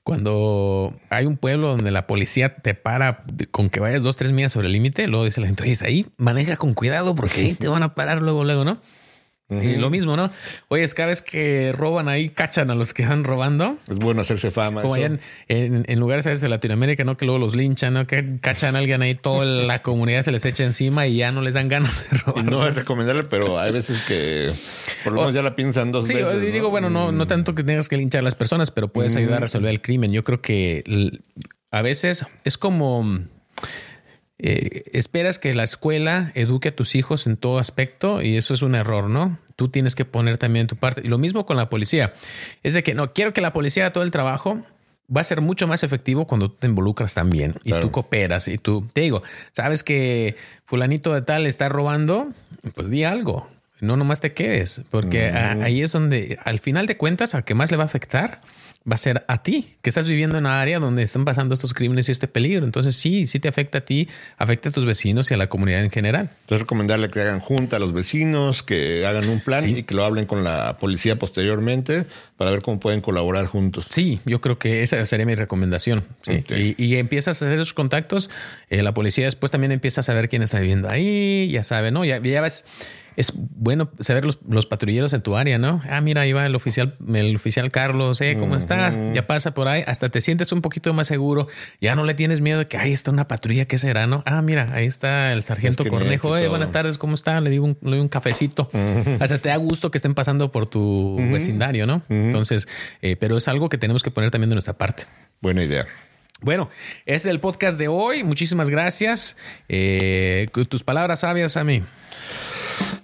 [0.05, 4.53] cuando hay un pueblo donde la policía te para con que vayas dos, tres millas
[4.53, 7.67] sobre el límite, luego dice la gente, oye, ahí, maneja con cuidado porque ahí te
[7.67, 8.79] van a parar luego, luego, ¿no?
[9.47, 10.31] Y lo mismo, ¿no?
[10.69, 13.77] Oye, es cada vez que roban ahí, cachan a los que van robando.
[13.87, 14.81] Es bueno hacerse fama.
[14.81, 15.05] Como allá
[15.47, 16.41] en, en, lugares ¿sabes?
[16.41, 17.15] de Latinoamérica, ¿no?
[17.15, 18.07] Que luego los linchan, ¿no?
[18.07, 21.41] Que cachan a alguien ahí, toda la comunidad se les echa encima y ya no
[21.41, 22.43] les dan ganas de robar.
[22.43, 24.51] No es recomendable, pero hay veces que
[25.03, 26.41] por lo menos ya la piensan dos veces.
[26.41, 29.15] Sí, digo, bueno, no, no tanto que tengas que linchar a las personas, pero puedes
[29.15, 30.11] ayudar a resolver el crimen.
[30.11, 30.83] Yo creo que
[31.69, 33.19] a veces es como
[34.37, 38.61] eh, esperas que la escuela eduque a tus hijos en todo aspecto y eso es
[38.61, 39.39] un error, ¿no?
[39.55, 41.01] Tú tienes que poner también tu parte.
[41.05, 42.13] Y lo mismo con la policía.
[42.61, 44.61] Es de que no quiero que la policía haga todo el trabajo.
[45.15, 48.57] Va a ser mucho más efectivo cuando tú te involucras también y tú cooperas y
[48.57, 49.21] tú te digo,
[49.51, 52.29] sabes que fulanito de tal está robando,
[52.73, 53.47] pues di algo.
[53.81, 57.69] No nomás te quedes, porque ahí es donde al final de cuentas al que más
[57.69, 58.41] le va a afectar
[58.89, 61.73] va a ser a ti, que estás viviendo en una área donde están pasando estos
[61.73, 62.65] crímenes y este peligro.
[62.65, 64.07] Entonces sí, sí te afecta a ti,
[64.37, 66.29] afecta a tus vecinos y a la comunidad en general.
[66.41, 70.05] Entonces recomendarle que hagan junta a los vecinos, que hagan un plan y que lo
[70.05, 72.05] hablen con la policía posteriormente
[72.37, 73.87] para ver cómo pueden colaborar juntos.
[73.89, 76.03] Sí, yo creo que esa sería mi recomendación.
[76.27, 78.29] Y, empiezas a hacer esos contactos,
[78.69, 82.05] eh, la policía después también empieza a saber quién está viviendo ahí, ya sabe, ¿no?
[82.05, 82.65] Ya, ya ves
[83.15, 85.81] es bueno saber los, patrulleros en tu área, ¿no?
[85.89, 88.35] Ah, mira, ahí va el oficial, el oficial Carlos, ¿eh?
[88.39, 88.97] ¿Cómo estás?
[89.13, 91.47] Ya pasa por ahí, hasta te sientes un poquito más seguro.
[91.79, 94.23] Ya no le tienes miedo de que ahí está una patrulla, ¿qué será, no?
[94.25, 96.37] Ah, mira, ahí está el sargento Cornejo.
[96.37, 97.39] Eh, buenas tardes, ¿cómo está?
[97.41, 98.69] Le digo un, le digo un cafecito.
[99.19, 102.03] Hasta te da gusto que estén pasando por tu vecindario, ¿no?
[102.09, 102.67] Entonces,
[103.01, 105.03] eh, pero es algo que tenemos que poner también de nuestra parte.
[105.41, 105.85] Buena idea.
[106.41, 106.69] Bueno,
[107.05, 108.23] ese es el podcast de hoy.
[108.23, 109.37] Muchísimas gracias.
[109.69, 111.81] Eh, tus palabras sabias a mí.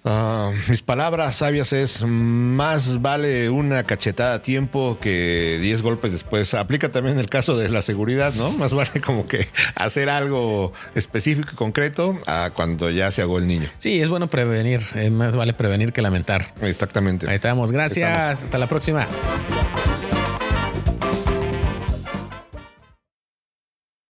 [0.03, 6.53] Ah, mis palabras sabias es más vale una cachetada a tiempo que 10 golpes después.
[6.53, 8.51] Aplica también el caso de la seguridad, ¿no?
[8.51, 13.47] Más vale como que hacer algo específico y concreto a cuando ya se ahogó el
[13.47, 13.69] niño.
[13.77, 14.81] Sí, es bueno prevenir.
[15.11, 16.53] más vale prevenir que lamentar.
[16.61, 17.29] Exactamente.
[17.29, 17.71] Ahí estamos.
[17.71, 18.43] Gracias.
[18.43, 19.07] Hasta la próxima.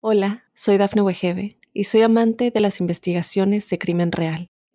[0.02, 4.50] Hola, soy Dafne Wegebe y soy amante de las investigaciones de crimen real.